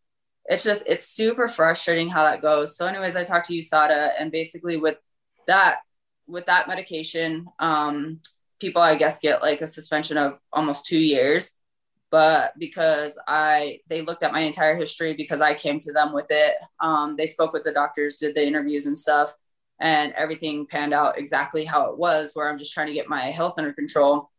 it's 0.47 0.65
just 0.65 0.85
it's 0.87 1.07
super 1.07 1.47
frustrating 1.47 2.09
how 2.09 2.25
that 2.25 2.43
goes. 2.43 2.77
So 2.77 2.87
anyways 2.87 3.17
i 3.17 3.23
talked 3.23 3.47
to 3.49 3.55
usada 3.55 4.13
and 4.19 4.33
basically 4.33 4.77
with 4.77 4.97
that 5.47 5.81
with 6.27 6.47
that 6.47 6.69
medication 6.69 7.47
um 7.59 8.21
people 8.61 8.83
i 8.83 8.95
guess 8.95 9.19
get 9.19 9.41
like 9.43 9.61
a 9.63 9.67
suspension 9.67 10.17
of 10.17 10.39
almost 10.53 10.87
two 10.87 10.99
years. 10.99 11.53
But 12.11 12.55
because 12.59 13.19
i 13.29 13.81
they 13.89 14.01
looked 14.01 14.23
at 14.23 14.33
my 14.33 14.41
entire 14.41 14.77
history 14.77 15.13
because 15.15 15.43
i 15.43 15.53
came 15.55 15.79
to 15.81 15.93
them 15.93 16.15
with 16.15 16.27
it. 16.31 16.55
Um, 16.81 17.15
they 17.17 17.27
spoke 17.27 17.53
with 17.53 17.65
the 17.65 17.73
doctors 17.73 18.17
did 18.17 18.35
the 18.35 18.47
interviews 18.47 18.87
and 18.87 18.99
stuff. 18.99 19.35
And 19.81 20.13
everything 20.15 20.67
panned 20.67 20.93
out 20.95 21.19
exactly 21.19 21.65
how 21.65 21.91
it 21.91 21.99
was 21.99 22.33
where 22.33 22.49
i'm 22.49 22.59
just 22.59 22.73
trying 22.73 22.89
to 22.89 22.95
get 22.95 23.09
my 23.09 23.31
health 23.31 23.59
under 23.59 23.73
control 23.73 24.31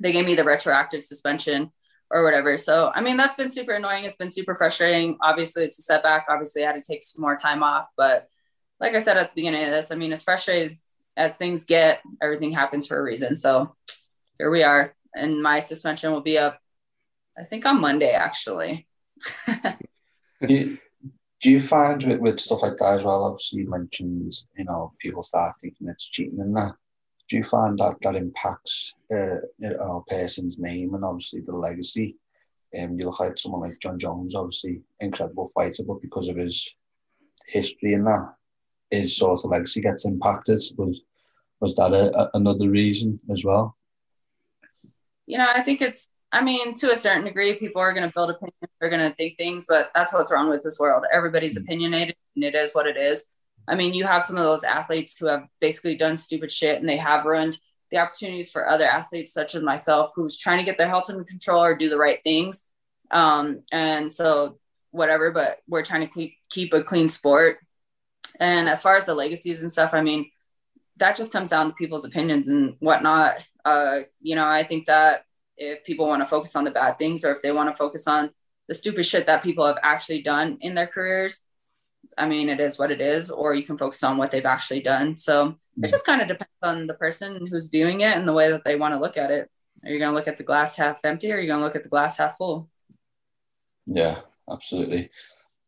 they 0.00 0.12
gave 0.12 0.24
me 0.24 0.34
the 0.34 0.44
retroactive 0.44 1.02
suspension 1.02 1.70
or 2.10 2.24
whatever. 2.24 2.58
So, 2.58 2.90
I 2.94 3.00
mean, 3.00 3.16
that's 3.16 3.34
been 3.34 3.48
super 3.48 3.72
annoying. 3.72 4.04
It's 4.04 4.16
been 4.16 4.30
super 4.30 4.54
frustrating. 4.54 5.16
Obviously, 5.22 5.64
it's 5.64 5.78
a 5.78 5.82
setback. 5.82 6.26
Obviously, 6.28 6.64
I 6.64 6.72
had 6.72 6.82
to 6.82 6.92
take 6.92 7.04
some 7.04 7.22
more 7.22 7.36
time 7.36 7.62
off. 7.62 7.86
But 7.96 8.28
like 8.80 8.94
I 8.94 8.98
said 8.98 9.16
at 9.16 9.30
the 9.30 9.34
beginning 9.34 9.64
of 9.64 9.70
this, 9.70 9.90
I 9.90 9.94
mean, 9.94 10.12
as 10.12 10.22
frustrated 10.22 10.64
as, 10.64 10.82
as 11.16 11.36
things 11.36 11.64
get, 11.64 12.00
everything 12.22 12.52
happens 12.52 12.86
for 12.86 12.98
a 12.98 13.02
reason. 13.02 13.36
So 13.36 13.74
here 14.38 14.50
we 14.50 14.62
are. 14.62 14.94
And 15.14 15.42
my 15.42 15.58
suspension 15.58 16.12
will 16.12 16.22
be 16.22 16.38
up 16.38 16.58
I 17.38 17.44
think 17.44 17.66
on 17.66 17.80
Monday 17.80 18.12
actually. 18.12 18.86
do, 19.46 19.74
you, 20.48 20.78
do 21.40 21.50
you 21.50 21.60
find 21.60 22.02
with, 22.02 22.20
with 22.20 22.40
stuff 22.40 22.62
like 22.62 22.76
that 22.78 22.94
as 22.94 23.04
well? 23.04 23.24
Obviously, 23.24 23.60
you 23.60 23.70
mentioned 23.70 24.32
you 24.56 24.64
know 24.64 24.92
people 24.98 25.22
start 25.22 25.54
thinking 25.60 25.88
it's 25.88 26.08
cheating 26.08 26.40
and 26.40 26.56
that. 26.56 26.72
Do 27.32 27.38
you 27.38 27.44
find 27.44 27.78
that 27.78 27.96
that 28.02 28.14
impacts 28.14 28.94
uh, 29.10 29.36
a 29.64 30.00
person's 30.06 30.58
name 30.58 30.92
and 30.92 31.02
obviously 31.02 31.40
the 31.40 31.56
legacy? 31.56 32.14
Um, 32.78 32.98
you 32.98 33.06
look 33.06 33.22
at 33.22 33.38
someone 33.38 33.62
like 33.62 33.80
Jon 33.80 33.98
Jones, 33.98 34.34
obviously 34.34 34.82
incredible 35.00 35.50
fighter, 35.54 35.82
but 35.88 36.02
because 36.02 36.28
of 36.28 36.36
his 36.36 36.74
history 37.46 37.94
and 37.94 38.06
that, 38.06 38.34
his 38.90 39.16
sort 39.16 39.42
of 39.42 39.50
legacy 39.50 39.80
gets 39.80 40.04
impacted. 40.04 40.60
Was 40.76 41.00
was 41.58 41.74
that 41.76 41.94
a, 41.94 42.14
a, 42.14 42.30
another 42.34 42.68
reason 42.68 43.18
as 43.30 43.46
well? 43.46 43.78
You 45.24 45.38
know, 45.38 45.48
I 45.48 45.62
think 45.62 45.80
it's. 45.80 46.10
I 46.32 46.44
mean, 46.44 46.74
to 46.74 46.92
a 46.92 46.96
certain 46.96 47.24
degree, 47.24 47.54
people 47.54 47.80
are 47.80 47.94
going 47.94 48.06
to 48.06 48.12
build 48.12 48.28
opinions. 48.28 48.72
They're 48.78 48.90
going 48.90 49.08
to 49.10 49.16
think 49.16 49.38
things, 49.38 49.64
but 49.66 49.90
that's 49.94 50.12
what's 50.12 50.30
wrong 50.30 50.50
with 50.50 50.62
this 50.62 50.78
world. 50.78 51.04
Everybody's 51.10 51.54
mm-hmm. 51.54 51.64
opinionated, 51.64 52.16
and 52.34 52.44
it 52.44 52.54
is 52.54 52.74
what 52.74 52.86
it 52.86 52.98
is. 52.98 53.24
I 53.68 53.74
mean, 53.74 53.94
you 53.94 54.04
have 54.04 54.22
some 54.22 54.36
of 54.36 54.44
those 54.44 54.64
athletes 54.64 55.16
who 55.16 55.26
have 55.26 55.46
basically 55.60 55.96
done 55.96 56.16
stupid 56.16 56.50
shit, 56.50 56.78
and 56.78 56.88
they 56.88 56.96
have 56.96 57.24
ruined 57.24 57.58
the 57.90 57.98
opportunities 57.98 58.50
for 58.50 58.68
other 58.68 58.86
athletes, 58.86 59.32
such 59.32 59.54
as 59.54 59.62
myself, 59.62 60.12
who's 60.14 60.38
trying 60.38 60.58
to 60.58 60.64
get 60.64 60.78
their 60.78 60.88
health 60.88 61.10
under 61.10 61.24
control 61.24 61.62
or 61.62 61.76
do 61.76 61.88
the 61.88 61.98
right 61.98 62.22
things. 62.24 62.62
Um, 63.10 63.62
and 63.70 64.12
so, 64.12 64.58
whatever. 64.90 65.30
But 65.30 65.58
we're 65.68 65.84
trying 65.84 66.08
to 66.08 66.30
keep 66.50 66.72
a 66.72 66.82
clean 66.82 67.08
sport. 67.08 67.58
And 68.40 68.68
as 68.68 68.82
far 68.82 68.96
as 68.96 69.04
the 69.04 69.14
legacies 69.14 69.62
and 69.62 69.70
stuff, 69.70 69.90
I 69.92 70.00
mean, 70.00 70.30
that 70.96 71.16
just 71.16 71.32
comes 71.32 71.50
down 71.50 71.68
to 71.68 71.74
people's 71.74 72.04
opinions 72.04 72.48
and 72.48 72.76
whatnot. 72.80 73.46
Uh, 73.64 74.00
you 74.20 74.34
know, 74.34 74.46
I 74.46 74.64
think 74.64 74.86
that 74.86 75.24
if 75.56 75.84
people 75.84 76.06
want 76.06 76.22
to 76.22 76.26
focus 76.26 76.56
on 76.56 76.64
the 76.64 76.70
bad 76.70 76.98
things 76.98 77.24
or 77.24 77.32
if 77.32 77.42
they 77.42 77.52
want 77.52 77.70
to 77.70 77.76
focus 77.76 78.06
on 78.06 78.30
the 78.68 78.74
stupid 78.74 79.04
shit 79.04 79.26
that 79.26 79.42
people 79.42 79.66
have 79.66 79.78
actually 79.82 80.22
done 80.22 80.58
in 80.60 80.74
their 80.74 80.86
careers, 80.86 81.44
I 82.18 82.28
mean, 82.28 82.48
it 82.48 82.60
is 82.60 82.78
what 82.78 82.90
it 82.90 83.00
is, 83.00 83.30
or 83.30 83.54
you 83.54 83.62
can 83.62 83.78
focus 83.78 84.02
on 84.02 84.16
what 84.16 84.30
they've 84.30 84.44
actually 84.44 84.80
done. 84.80 85.16
So 85.16 85.56
it 85.76 85.86
mm. 85.86 85.90
just 85.90 86.06
kind 86.06 86.20
of 86.20 86.28
depends 86.28 86.52
on 86.62 86.86
the 86.86 86.94
person 86.94 87.46
who's 87.46 87.68
viewing 87.68 88.02
it 88.02 88.16
and 88.16 88.28
the 88.28 88.32
way 88.32 88.50
that 88.50 88.64
they 88.64 88.76
want 88.76 88.94
to 88.94 89.00
look 89.00 89.16
at 89.16 89.30
it. 89.30 89.50
Are 89.84 89.90
you 89.90 89.98
going 89.98 90.12
to 90.12 90.16
look 90.16 90.28
at 90.28 90.36
the 90.36 90.44
glass 90.44 90.76
half 90.76 91.04
empty 91.04 91.32
or 91.32 91.36
are 91.36 91.40
you 91.40 91.48
going 91.48 91.60
to 91.60 91.64
look 91.64 91.76
at 91.76 91.82
the 91.82 91.88
glass 91.88 92.18
half 92.18 92.36
full? 92.36 92.68
Yeah, 93.86 94.20
absolutely. 94.50 95.10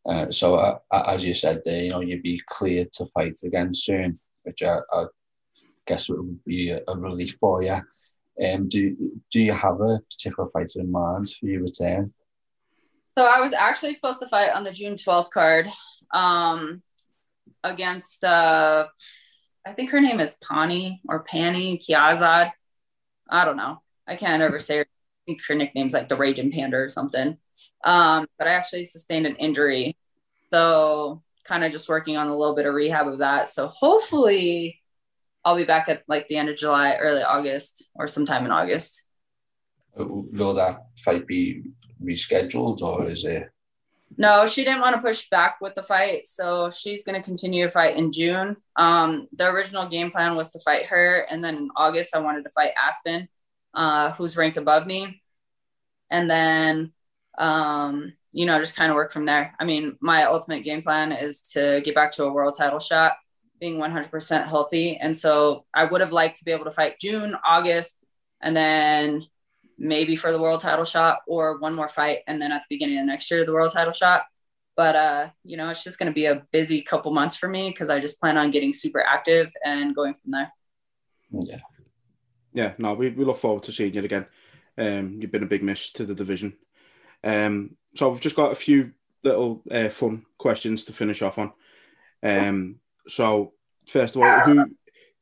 Uh, 0.05 0.29
so 0.31 0.55
uh, 0.55 0.77
as 0.91 1.25
you 1.25 1.33
said 1.33 1.61
there, 1.65 1.83
you 1.83 1.89
know, 1.89 2.01
you'd 2.01 2.21
be 2.21 2.41
cleared 2.47 2.93
to 2.93 3.05
fight 3.07 3.39
again 3.43 3.73
soon, 3.73 4.19
which 4.43 4.61
I, 4.61 4.77
I 4.91 5.05
guess 5.87 6.09
would 6.09 6.43
be 6.45 6.69
a, 6.69 6.79
a, 6.87 6.97
relief 6.97 7.37
for 7.39 7.63
you. 7.63 7.77
Um, 8.43 8.67
do 8.67 8.95
do 9.31 9.41
you 9.41 9.53
have 9.53 9.79
a 9.81 9.99
particular 10.11 10.49
fighter 10.51 10.81
in 10.81 10.91
mind 10.91 11.33
for 11.39 11.47
your 11.47 11.63
return? 11.63 12.13
So 13.17 13.25
I 13.25 13.39
was 13.39 13.53
actually 13.53 13.93
supposed 13.93 14.19
to 14.19 14.27
fight 14.27 14.51
on 14.51 14.63
the 14.63 14.73
June 14.73 14.97
twelfth 14.97 15.31
card, 15.31 15.69
um, 16.15 16.81
against 17.63 18.23
uh, 18.23 18.87
I 19.65 19.73
think 19.73 19.89
her 19.91 19.99
name 20.01 20.19
is 20.19 20.37
Pannie 20.47 21.01
or 21.07 21.23
Pannie 21.23 21.77
Kiazad. 21.77 22.51
I 23.29 23.45
don't 23.45 23.57
know. 23.57 23.81
I 24.07 24.15
can't 24.15 24.41
ever 24.41 24.59
say 24.59 24.77
her. 24.77 24.83
I 24.83 25.21
think 25.25 25.41
her 25.47 25.55
nickname's 25.55 25.93
like 25.93 26.07
the 26.07 26.15
Raging 26.15 26.51
Panda 26.51 26.77
or 26.77 26.89
something. 26.89 27.37
Um, 27.83 28.27
but 28.37 28.47
I 28.47 28.51
actually 28.51 28.83
sustained 28.83 29.25
an 29.25 29.35
injury. 29.37 29.97
So 30.51 31.23
kind 31.43 31.63
of 31.63 31.71
just 31.71 31.89
working 31.89 32.15
on 32.15 32.27
a 32.27 32.37
little 32.37 32.55
bit 32.55 32.67
of 32.67 32.75
rehab 32.75 33.07
of 33.07 33.19
that. 33.19 33.49
So 33.49 33.67
hopefully 33.67 34.81
I'll 35.43 35.55
be 35.55 35.63
back 35.63 35.89
at 35.89 36.03
like 36.07 36.27
the 36.27 36.37
end 36.37 36.49
of 36.49 36.57
July, 36.57 36.95
early 36.99 37.23
August, 37.23 37.89
or 37.95 38.07
sometime 38.07 38.45
in 38.45 38.51
August. 38.51 39.07
Will 39.95 40.53
that 40.53 40.85
fight 40.99 41.25
be 41.25 41.63
rescheduled 42.03 42.81
or 42.81 43.05
is 43.09 43.25
it? 43.25 43.49
No, 44.17 44.45
she 44.45 44.63
didn't 44.63 44.81
want 44.81 44.95
to 44.95 45.01
push 45.01 45.29
back 45.29 45.57
with 45.59 45.75
the 45.75 45.83
fight, 45.83 46.25
so 46.25 46.69
she's 46.69 47.03
going 47.03 47.21
to 47.21 47.25
continue 47.25 47.65
to 47.65 47.71
fight 47.71 47.97
in 47.97 48.11
June. 48.11 48.55
Um, 48.77 49.27
the 49.33 49.49
original 49.49 49.89
game 49.89 50.09
plan 50.09 50.35
was 50.35 50.51
to 50.51 50.59
fight 50.59 50.85
her, 50.87 51.25
and 51.29 51.43
then 51.43 51.55
in 51.55 51.69
August 51.75 52.15
I 52.15 52.19
wanted 52.19 52.43
to 52.43 52.49
fight 52.51 52.71
Aspen, 52.81 53.27
uh, 53.73 54.11
who's 54.11 54.37
ranked 54.37 54.57
above 54.57 54.87
me, 54.87 55.21
and 56.09 56.29
then 56.29 56.93
um, 57.37 58.13
you 58.35 58.45
know, 58.45 58.59
just 58.59 58.75
kind 58.75 58.91
of 58.91 58.95
work 58.95 59.13
from 59.13 59.25
there. 59.25 59.55
I 59.59 59.63
mean, 59.63 59.97
my 60.01 60.25
ultimate 60.25 60.65
game 60.65 60.81
plan 60.81 61.13
is 61.13 61.41
to 61.53 61.81
get 61.85 61.95
back 61.95 62.11
to 62.11 62.25
a 62.25 62.33
world 62.33 62.55
title 62.57 62.79
shot, 62.79 63.13
being 63.61 63.77
100% 63.77 64.47
healthy. 64.47 64.97
And 64.97 65.17
so 65.17 65.65
I 65.73 65.85
would 65.85 66.01
have 66.01 66.11
liked 66.11 66.39
to 66.39 66.45
be 66.45 66.51
able 66.51 66.65
to 66.65 66.71
fight 66.71 66.99
June, 66.99 67.35
August, 67.47 67.97
and 68.41 68.55
then 68.55 69.25
maybe 69.77 70.15
for 70.15 70.31
the 70.31 70.41
world 70.41 70.61
title 70.61 70.85
shot 70.85 71.19
or 71.27 71.57
one 71.59 71.75
more 71.75 71.89
fight. 71.89 72.19
And 72.27 72.41
then 72.41 72.51
at 72.51 72.61
the 72.63 72.75
beginning 72.75 72.99
of 72.99 73.05
next 73.05 73.29
year, 73.31 73.45
the 73.45 73.53
world 73.53 73.73
title 73.73 73.93
shot. 73.93 74.23
But, 74.77 74.95
uh, 74.95 75.29
you 75.43 75.55
know, 75.55 75.69
it's 75.69 75.83
just 75.83 75.99
going 75.99 76.11
to 76.11 76.13
be 76.13 76.25
a 76.25 76.43
busy 76.51 76.81
couple 76.81 77.13
months 77.13 77.37
for 77.37 77.47
me 77.47 77.69
because 77.69 77.89
I 77.89 77.99
just 77.99 78.19
plan 78.19 78.37
on 78.37 78.51
getting 78.51 78.73
super 78.73 79.01
active 79.01 79.53
and 79.63 79.95
going 79.95 80.15
from 80.15 80.31
there. 80.31 80.51
Yeah. 81.31 81.59
Yeah, 82.53 82.73
no, 82.77 82.93
we, 82.93 83.09
we 83.09 83.25
look 83.25 83.37
forward 83.37 83.63
to 83.63 83.71
seeing 83.71 83.93
you 83.93 84.03
again. 84.03 84.25
Um, 84.77 85.19
you've 85.19 85.31
been 85.31 85.43
a 85.43 85.47
big 85.47 85.63
miss 85.63 85.91
to 85.93 86.05
the 86.05 86.15
division. 86.15 86.55
Um, 87.23 87.75
so 87.95 88.09
we've 88.09 88.21
just 88.21 88.35
got 88.35 88.51
a 88.51 88.55
few 88.55 88.91
little 89.23 89.61
uh, 89.69 89.89
fun 89.89 90.25
questions 90.37 90.85
to 90.85 90.93
finish 90.93 91.21
off 91.21 91.37
on. 91.37 91.51
Um, 92.23 92.79
so 93.07 93.53
first 93.87 94.15
of 94.15 94.21
all, 94.21 94.39
who, 94.41 94.65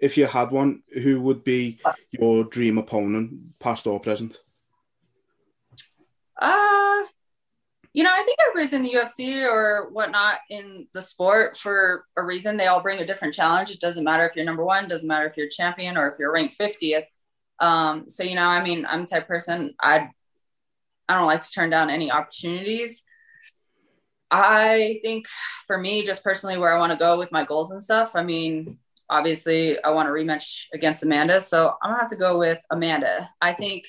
if 0.03 0.17
you 0.17 0.25
had 0.25 0.51
one, 0.51 0.83
who 0.93 1.21
would 1.21 1.45
be 1.45 1.79
your 2.11 2.43
dream 2.43 2.77
opponent, 2.77 3.57
past 3.59 3.87
or 3.87 4.01
present? 4.01 4.37
Uh, 6.37 7.03
you 7.93 8.03
know, 8.03 8.11
I 8.11 8.23
think 8.23 8.37
everybody's 8.41 8.73
in 8.73 8.83
the 8.83 8.91
UFC 8.91 9.49
or 9.49 9.89
whatnot 9.91 10.39
in 10.49 10.87
the 10.93 11.01
sport 11.01 11.55
for 11.55 12.03
a 12.17 12.23
reason. 12.23 12.57
They 12.57 12.67
all 12.67 12.81
bring 12.81 12.99
a 12.99 13.05
different 13.05 13.33
challenge. 13.33 13.71
It 13.71 13.79
doesn't 13.79 14.03
matter 14.03 14.27
if 14.27 14.35
you're 14.35 14.43
number 14.43 14.65
one, 14.65 14.89
doesn't 14.89 15.07
matter 15.07 15.25
if 15.25 15.37
you're 15.37 15.47
champion 15.47 15.95
or 15.95 16.09
if 16.09 16.19
you're 16.19 16.33
ranked 16.33 16.59
50th. 16.59 17.05
Um, 17.59 18.09
so, 18.09 18.23
you 18.23 18.35
know, 18.35 18.43
I 18.43 18.61
mean, 18.61 18.85
I'm 18.85 19.01
the 19.01 19.07
type 19.07 19.27
person 19.27 19.73
I'd 19.79 20.09
I 21.07 21.17
don't 21.17 21.27
like 21.27 21.41
to 21.41 21.51
turn 21.51 21.69
down 21.69 21.89
any 21.89 22.11
opportunities. 22.11 23.03
I 24.31 24.99
think 25.03 25.27
for 25.67 25.77
me, 25.77 26.03
just 26.03 26.23
personally, 26.23 26.57
where 26.57 26.75
I 26.75 26.79
want 26.79 26.91
to 26.91 26.97
go 26.97 27.17
with 27.17 27.31
my 27.31 27.45
goals 27.45 27.71
and 27.71 27.81
stuff, 27.81 28.15
I 28.15 28.23
mean, 28.23 28.79
obviously, 29.09 29.81
I 29.83 29.91
want 29.91 30.09
a 30.09 30.11
rematch 30.11 30.65
against 30.73 31.03
Amanda. 31.03 31.39
So 31.39 31.73
I'm 31.81 31.93
to 31.93 31.99
have 31.99 32.07
to 32.09 32.15
go 32.15 32.37
with 32.37 32.59
Amanda. 32.71 33.29
I 33.41 33.53
think 33.53 33.85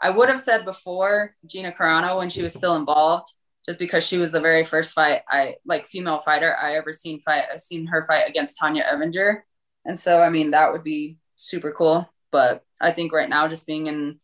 I 0.00 0.10
would 0.10 0.28
have 0.28 0.40
said 0.40 0.64
before 0.64 1.32
Gina 1.46 1.72
Carano 1.72 2.18
when 2.18 2.28
she 2.28 2.42
was 2.42 2.54
still 2.54 2.76
involved, 2.76 3.28
just 3.66 3.78
because 3.78 4.06
she 4.06 4.18
was 4.18 4.32
the 4.32 4.40
very 4.40 4.64
first 4.64 4.94
fight 4.94 5.22
I 5.28 5.56
like 5.64 5.86
female 5.86 6.18
fighter 6.18 6.56
I 6.56 6.74
ever 6.74 6.92
seen 6.92 7.20
fight. 7.20 7.44
I've 7.52 7.60
seen 7.60 7.86
her 7.86 8.02
fight 8.02 8.28
against 8.28 8.58
Tonya 8.60 8.84
Evinger. 8.84 9.42
And 9.84 9.98
so, 9.98 10.22
I 10.22 10.28
mean, 10.28 10.50
that 10.50 10.72
would 10.72 10.84
be 10.84 11.18
super 11.36 11.72
cool. 11.72 12.08
But 12.30 12.64
I 12.80 12.92
think 12.92 13.12
right 13.12 13.28
now, 13.28 13.46
just 13.46 13.66
being 13.66 13.86
in 13.86 14.18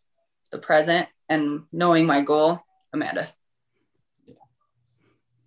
the 0.50 0.58
present 0.58 1.08
and 1.28 1.64
knowing 1.72 2.06
my 2.06 2.22
goal, 2.22 2.60
Amanda. 2.92 3.28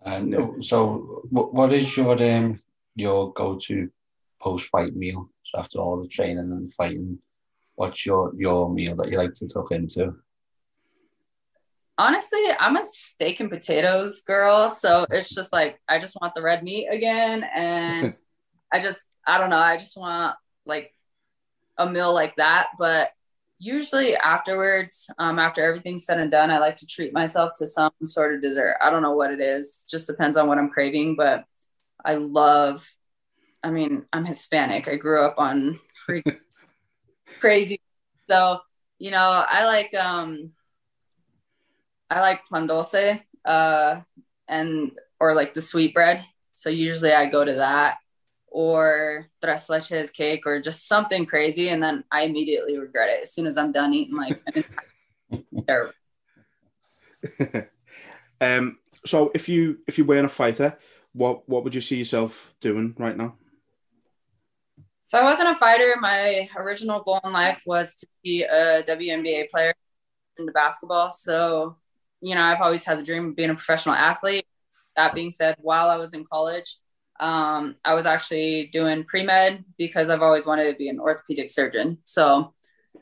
And 0.03 0.63
so, 0.63 1.23
what 1.29 1.73
is 1.73 1.95
your 1.95 2.21
um, 2.21 2.59
your 2.95 3.33
go 3.33 3.57
to 3.57 3.89
post 4.41 4.67
fight 4.69 4.95
meal? 4.95 5.29
So 5.43 5.59
after 5.59 5.79
all 5.79 6.01
the 6.01 6.07
training 6.07 6.37
and 6.37 6.73
fighting, 6.73 7.19
what's 7.75 8.05
your 8.05 8.33
your 8.35 8.69
meal 8.69 8.95
that 8.97 9.11
you 9.11 9.17
like 9.17 9.33
to 9.35 9.47
tuck 9.47 9.71
into? 9.71 10.15
Honestly, 11.97 12.39
I'm 12.59 12.77
a 12.77 12.85
steak 12.85 13.39
and 13.39 13.49
potatoes 13.49 14.21
girl, 14.21 14.69
so 14.69 15.05
it's 15.09 15.33
just 15.33 15.53
like 15.53 15.79
I 15.87 15.99
just 15.99 16.17
want 16.19 16.33
the 16.33 16.41
red 16.41 16.63
meat 16.63 16.87
again, 16.87 17.45
and 17.55 18.17
I 18.73 18.79
just 18.79 19.05
I 19.25 19.37
don't 19.37 19.49
know, 19.49 19.57
I 19.57 19.77
just 19.77 19.97
want 19.97 20.35
like 20.65 20.93
a 21.77 21.89
meal 21.89 22.13
like 22.13 22.35
that, 22.37 22.69
but 22.77 23.11
usually 23.59 24.15
afterwards, 24.15 25.09
um, 25.19 25.37
after 25.37 25.63
everything's 25.63 26.05
said 26.05 26.19
and 26.19 26.31
done, 26.31 26.49
I 26.49 26.57
like 26.57 26.77
to 26.77 26.87
treat 26.87 27.13
myself 27.13 27.53
to 27.57 27.67
some 27.67 27.91
sort 28.03 28.33
of 28.33 28.41
dessert. 28.41 28.75
I 28.81 28.89
don't 28.89 29.03
know 29.03 29.15
what 29.15 29.31
it 29.31 29.39
is, 29.39 29.85
just 29.89 30.07
depends 30.07 30.35
on 30.35 30.47
what 30.47 30.57
I'm 30.57 30.69
craving, 30.69 31.15
but 31.15 31.45
I 32.03 32.15
love, 32.15 32.87
I 33.63 33.71
mean, 33.71 34.05
I'm 34.11 34.25
Hispanic. 34.25 34.87
I 34.87 34.95
grew 34.95 35.23
up 35.23 35.35
on 35.37 35.79
crazy. 37.39 37.79
So, 38.29 38.59
you 38.99 39.11
know, 39.11 39.45
I 39.47 39.65
like, 39.65 39.93
um, 39.93 40.51
I 42.09 42.21
like 42.21 42.41
pan 42.51 42.67
dulce, 42.67 43.19
uh, 43.45 44.01
and, 44.47 44.91
or 45.19 45.33
like 45.33 45.53
the 45.53 45.61
sweet 45.61 45.93
bread. 45.93 46.23
So 46.53 46.69
usually 46.69 47.13
I 47.13 47.27
go 47.27 47.45
to 47.45 47.53
that 47.53 47.97
or 48.51 49.27
tres 49.41 49.67
leches 49.67 50.13
cake 50.13 50.45
or 50.45 50.61
just 50.61 50.87
something 50.87 51.25
crazy 51.25 51.69
and 51.69 51.81
then 51.81 52.03
I 52.11 52.23
immediately 52.23 52.77
regret 52.77 53.09
it 53.09 53.21
as 53.23 53.33
soon 53.33 53.47
as 53.47 53.57
I'm 53.57 53.71
done 53.71 53.93
eating 53.93 54.15
like 54.15 54.41
terrible. 55.67 55.93
um 58.41 58.77
so 59.05 59.31
if 59.33 59.47
you 59.47 59.79
if 59.87 59.97
you 59.97 60.05
weren't 60.05 60.25
a 60.25 60.29
fighter, 60.29 60.77
what 61.13 61.47
what 61.47 61.63
would 61.63 61.73
you 61.73 61.81
see 61.81 61.97
yourself 61.97 62.53
doing 62.59 62.93
right 62.99 63.17
now? 63.17 63.37
If 65.11 65.15
I 65.15 65.23
wasn't 65.23 65.49
a 65.49 65.55
fighter, 65.55 65.95
my 65.99 66.47
original 66.55 67.01
goal 67.01 67.19
in 67.25 67.33
life 67.33 67.63
was 67.65 67.95
to 67.97 68.07
be 68.23 68.43
a 68.43 68.81
WNBA 68.83 69.49
player 69.49 69.73
into 70.37 70.53
basketball. 70.53 71.09
So 71.09 71.75
you 72.21 72.35
know, 72.35 72.41
I've 72.41 72.61
always 72.61 72.85
had 72.85 72.99
the 72.99 73.03
dream 73.03 73.29
of 73.29 73.35
being 73.35 73.49
a 73.49 73.55
professional 73.55 73.95
athlete. 73.95 74.45
That 74.95 75.15
being 75.15 75.31
said, 75.31 75.55
while 75.59 75.89
I 75.89 75.97
was 75.97 76.13
in 76.13 76.23
college, 76.23 76.77
um, 77.19 77.75
I 77.83 77.93
was 77.93 78.05
actually 78.05 78.67
doing 78.67 79.03
pre 79.03 79.23
med 79.23 79.63
because 79.77 80.09
I've 80.09 80.21
always 80.21 80.45
wanted 80.45 80.71
to 80.71 80.77
be 80.77 80.89
an 80.89 80.99
orthopedic 80.99 81.49
surgeon. 81.49 81.97
So, 82.05 82.53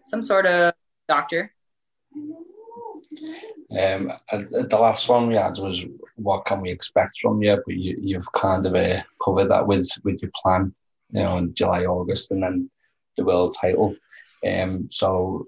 some 0.03 0.21
sort 0.21 0.45
of 0.45 0.73
doctor. 1.07 1.51
Um, 3.77 4.11
the 4.31 4.79
last 4.79 5.09
one 5.09 5.27
we 5.27 5.35
had 5.35 5.57
was 5.57 5.85
what 6.15 6.45
can 6.45 6.61
we 6.61 6.69
expect 6.69 7.19
from 7.19 7.41
you? 7.41 7.61
But 7.65 7.75
you, 7.75 7.97
you've 8.01 8.31
kind 8.33 8.65
of 8.65 8.75
uh, 8.75 9.01
covered 9.23 9.49
that 9.49 9.67
with 9.67 9.89
with 10.03 10.21
your 10.21 10.31
plan, 10.35 10.73
you 11.11 11.23
know, 11.23 11.37
in 11.37 11.53
July, 11.53 11.85
August, 11.85 12.31
and 12.31 12.43
then 12.43 12.69
the 13.17 13.23
world 13.23 13.55
title. 13.59 13.95
Um, 14.45 14.87
so 14.89 15.47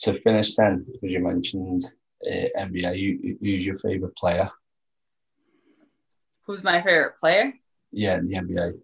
to 0.00 0.20
finish 0.20 0.56
then, 0.56 0.86
because 0.86 1.12
you 1.12 1.20
mentioned 1.20 1.82
uh, 2.26 2.46
NBA, 2.58 2.98
you, 2.98 3.38
who's 3.40 3.66
your 3.66 3.78
favorite 3.78 4.16
player? 4.16 4.50
Who's 6.46 6.64
my 6.64 6.82
favorite 6.82 7.16
player? 7.16 7.52
Yeah, 7.92 8.16
in 8.16 8.28
the 8.28 8.36
NBA. 8.36 8.78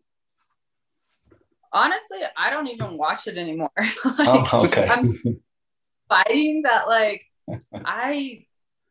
Honestly, 1.72 2.18
I 2.37 2.51
don't 2.51 2.68
even 2.68 2.96
watch 2.96 3.27
it 3.27 3.38
anymore. 3.38 3.70
like, 3.79 4.55
oh, 4.55 4.64
okay. 4.66 4.88
I'm 4.88 5.03
fighting 6.09 6.62
that 6.62 6.87
like 6.87 7.25
I 7.75 8.46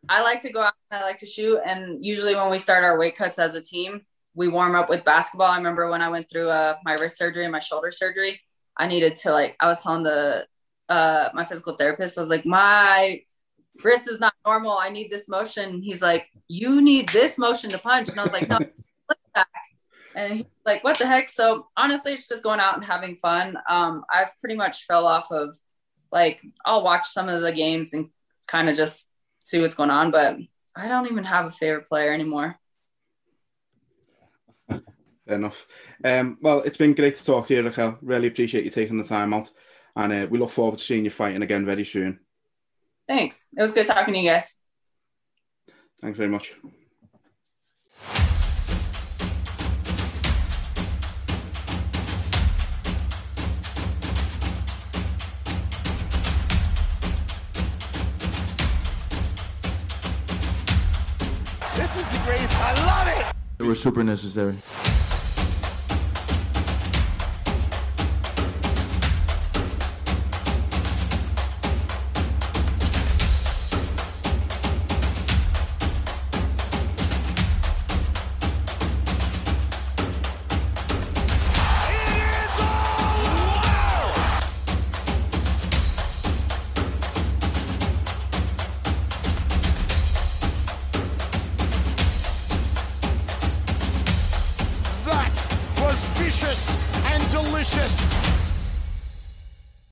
I 0.08 0.22
like 0.22 0.42
to 0.42 0.52
go 0.52 0.62
out 0.62 0.74
and 0.92 1.02
I 1.02 1.06
like 1.06 1.18
to 1.18 1.26
shoot. 1.26 1.60
And 1.66 2.06
usually 2.06 2.36
when 2.36 2.52
we 2.52 2.60
start 2.60 2.84
our 2.84 3.00
weight 3.00 3.16
cuts 3.16 3.40
as 3.40 3.56
a 3.56 3.62
team, 3.62 4.02
we 4.36 4.48
warm 4.48 4.76
up 4.76 4.90
with 4.90 5.06
basketball. 5.06 5.52
I 5.52 5.58
remember 5.58 5.90
when 5.90 6.02
I 6.02 6.10
went 6.10 6.30
through 6.30 6.50
uh, 6.50 6.76
my 6.84 6.94
wrist 6.94 7.18
surgery 7.18 7.44
and 7.44 7.52
my 7.52 7.60
shoulder 7.60 7.92
surgery, 7.92 8.42
I 8.78 8.88
needed 8.88 9.16
to 9.18 9.32
like 9.32 9.56
I 9.60 9.68
was 9.68 9.82
telling 9.82 10.04
the 10.04 10.46
uh, 10.90 11.30
my 11.34 11.46
physical 11.46 11.76
therapist, 11.76 12.18
I 12.18 12.22
was 12.22 12.30
like, 12.30 12.46
my 12.46 13.22
wrist 13.84 14.08
is 14.08 14.20
not 14.20 14.34
normal. 14.46 14.78
I 14.78 14.90
need 14.90 15.10
this 15.10 15.28
motion. 15.28 15.82
He's 15.82 16.02
like, 16.02 16.28
you 16.48 16.82
need 16.82 17.10
this 17.10 17.38
motion 17.38 17.70
to 17.72 17.78
punch. 17.78 18.10
And 18.10 18.20
I 18.20 18.24
was 18.24 18.34
like, 18.34 18.50
no, 18.50 18.60
back. 19.36 19.48
And 20.16 20.34
he's 20.34 20.46
like, 20.66 20.84
what 20.84 20.98
the 20.98 21.06
heck? 21.06 21.30
So 21.30 21.68
honestly, 21.76 22.14
it's 22.14 22.28
just 22.28 22.44
going 22.44 22.60
out 22.60 22.76
and 22.76 22.86
having 22.86 23.16
fun. 23.18 23.58
Um, 23.68 24.06
I've 24.14 24.38
pretty 24.40 24.56
much 24.56 24.86
fell 24.86 25.08
off 25.08 25.32
of 25.32 25.56
like, 26.12 26.42
I'll 26.66 26.84
watch 26.84 27.08
some 27.08 27.28
of 27.28 27.42
the 27.42 27.52
games 27.52 27.94
and 27.94 28.10
kind 28.48 28.70
of 28.70 28.76
just 28.76 29.12
see 29.44 29.60
what's 29.60 29.76
going 29.76 29.90
on, 29.90 30.12
but 30.12 30.38
I 30.76 30.88
don't 30.88 31.08
even 31.08 31.24
have 31.24 31.48
a 31.48 31.52
favorite 31.52 31.88
player 31.88 32.14
anymore. 32.14 32.58
Fair 35.28 35.38
enough. 35.38 35.66
Um, 36.04 36.38
well, 36.42 36.62
it's 36.62 36.78
been 36.78 36.94
great 36.94 37.16
to 37.16 37.26
talk 37.26 37.48
to 37.48 37.56
you, 37.56 37.64
Raquel. 37.64 37.98
Really 38.02 38.28
appreciate 38.28 38.64
you 38.64 38.70
taking 38.70 38.98
the 38.98 39.04
time 39.04 39.34
out. 39.34 39.50
And 39.96 40.14
uh, 40.14 40.28
we 40.30 40.38
look 40.38 40.52
forward 40.52 40.78
to 40.78 40.84
seeing 40.84 41.06
you 41.06 41.10
fighting 41.10 41.42
again 41.42 41.66
very 41.66 41.86
soon. 41.86 42.20
Thanks. 43.08 43.48
It 43.58 43.62
was 43.62 43.72
good 43.72 43.88
talking 43.88 44.14
to 44.14 44.20
you 44.20 44.30
guys. 44.30 44.58
Thanks 46.02 46.18
very 46.18 46.30
much. 46.30 46.54
This 61.76 61.96
is 61.98 62.08
the 62.10 62.22
greatest. 62.26 62.54
I 62.58 62.86
love 62.86 63.08
it. 63.08 63.36
It 63.60 63.64
was 63.64 63.82
super 63.82 64.04
necessary. 64.04 64.58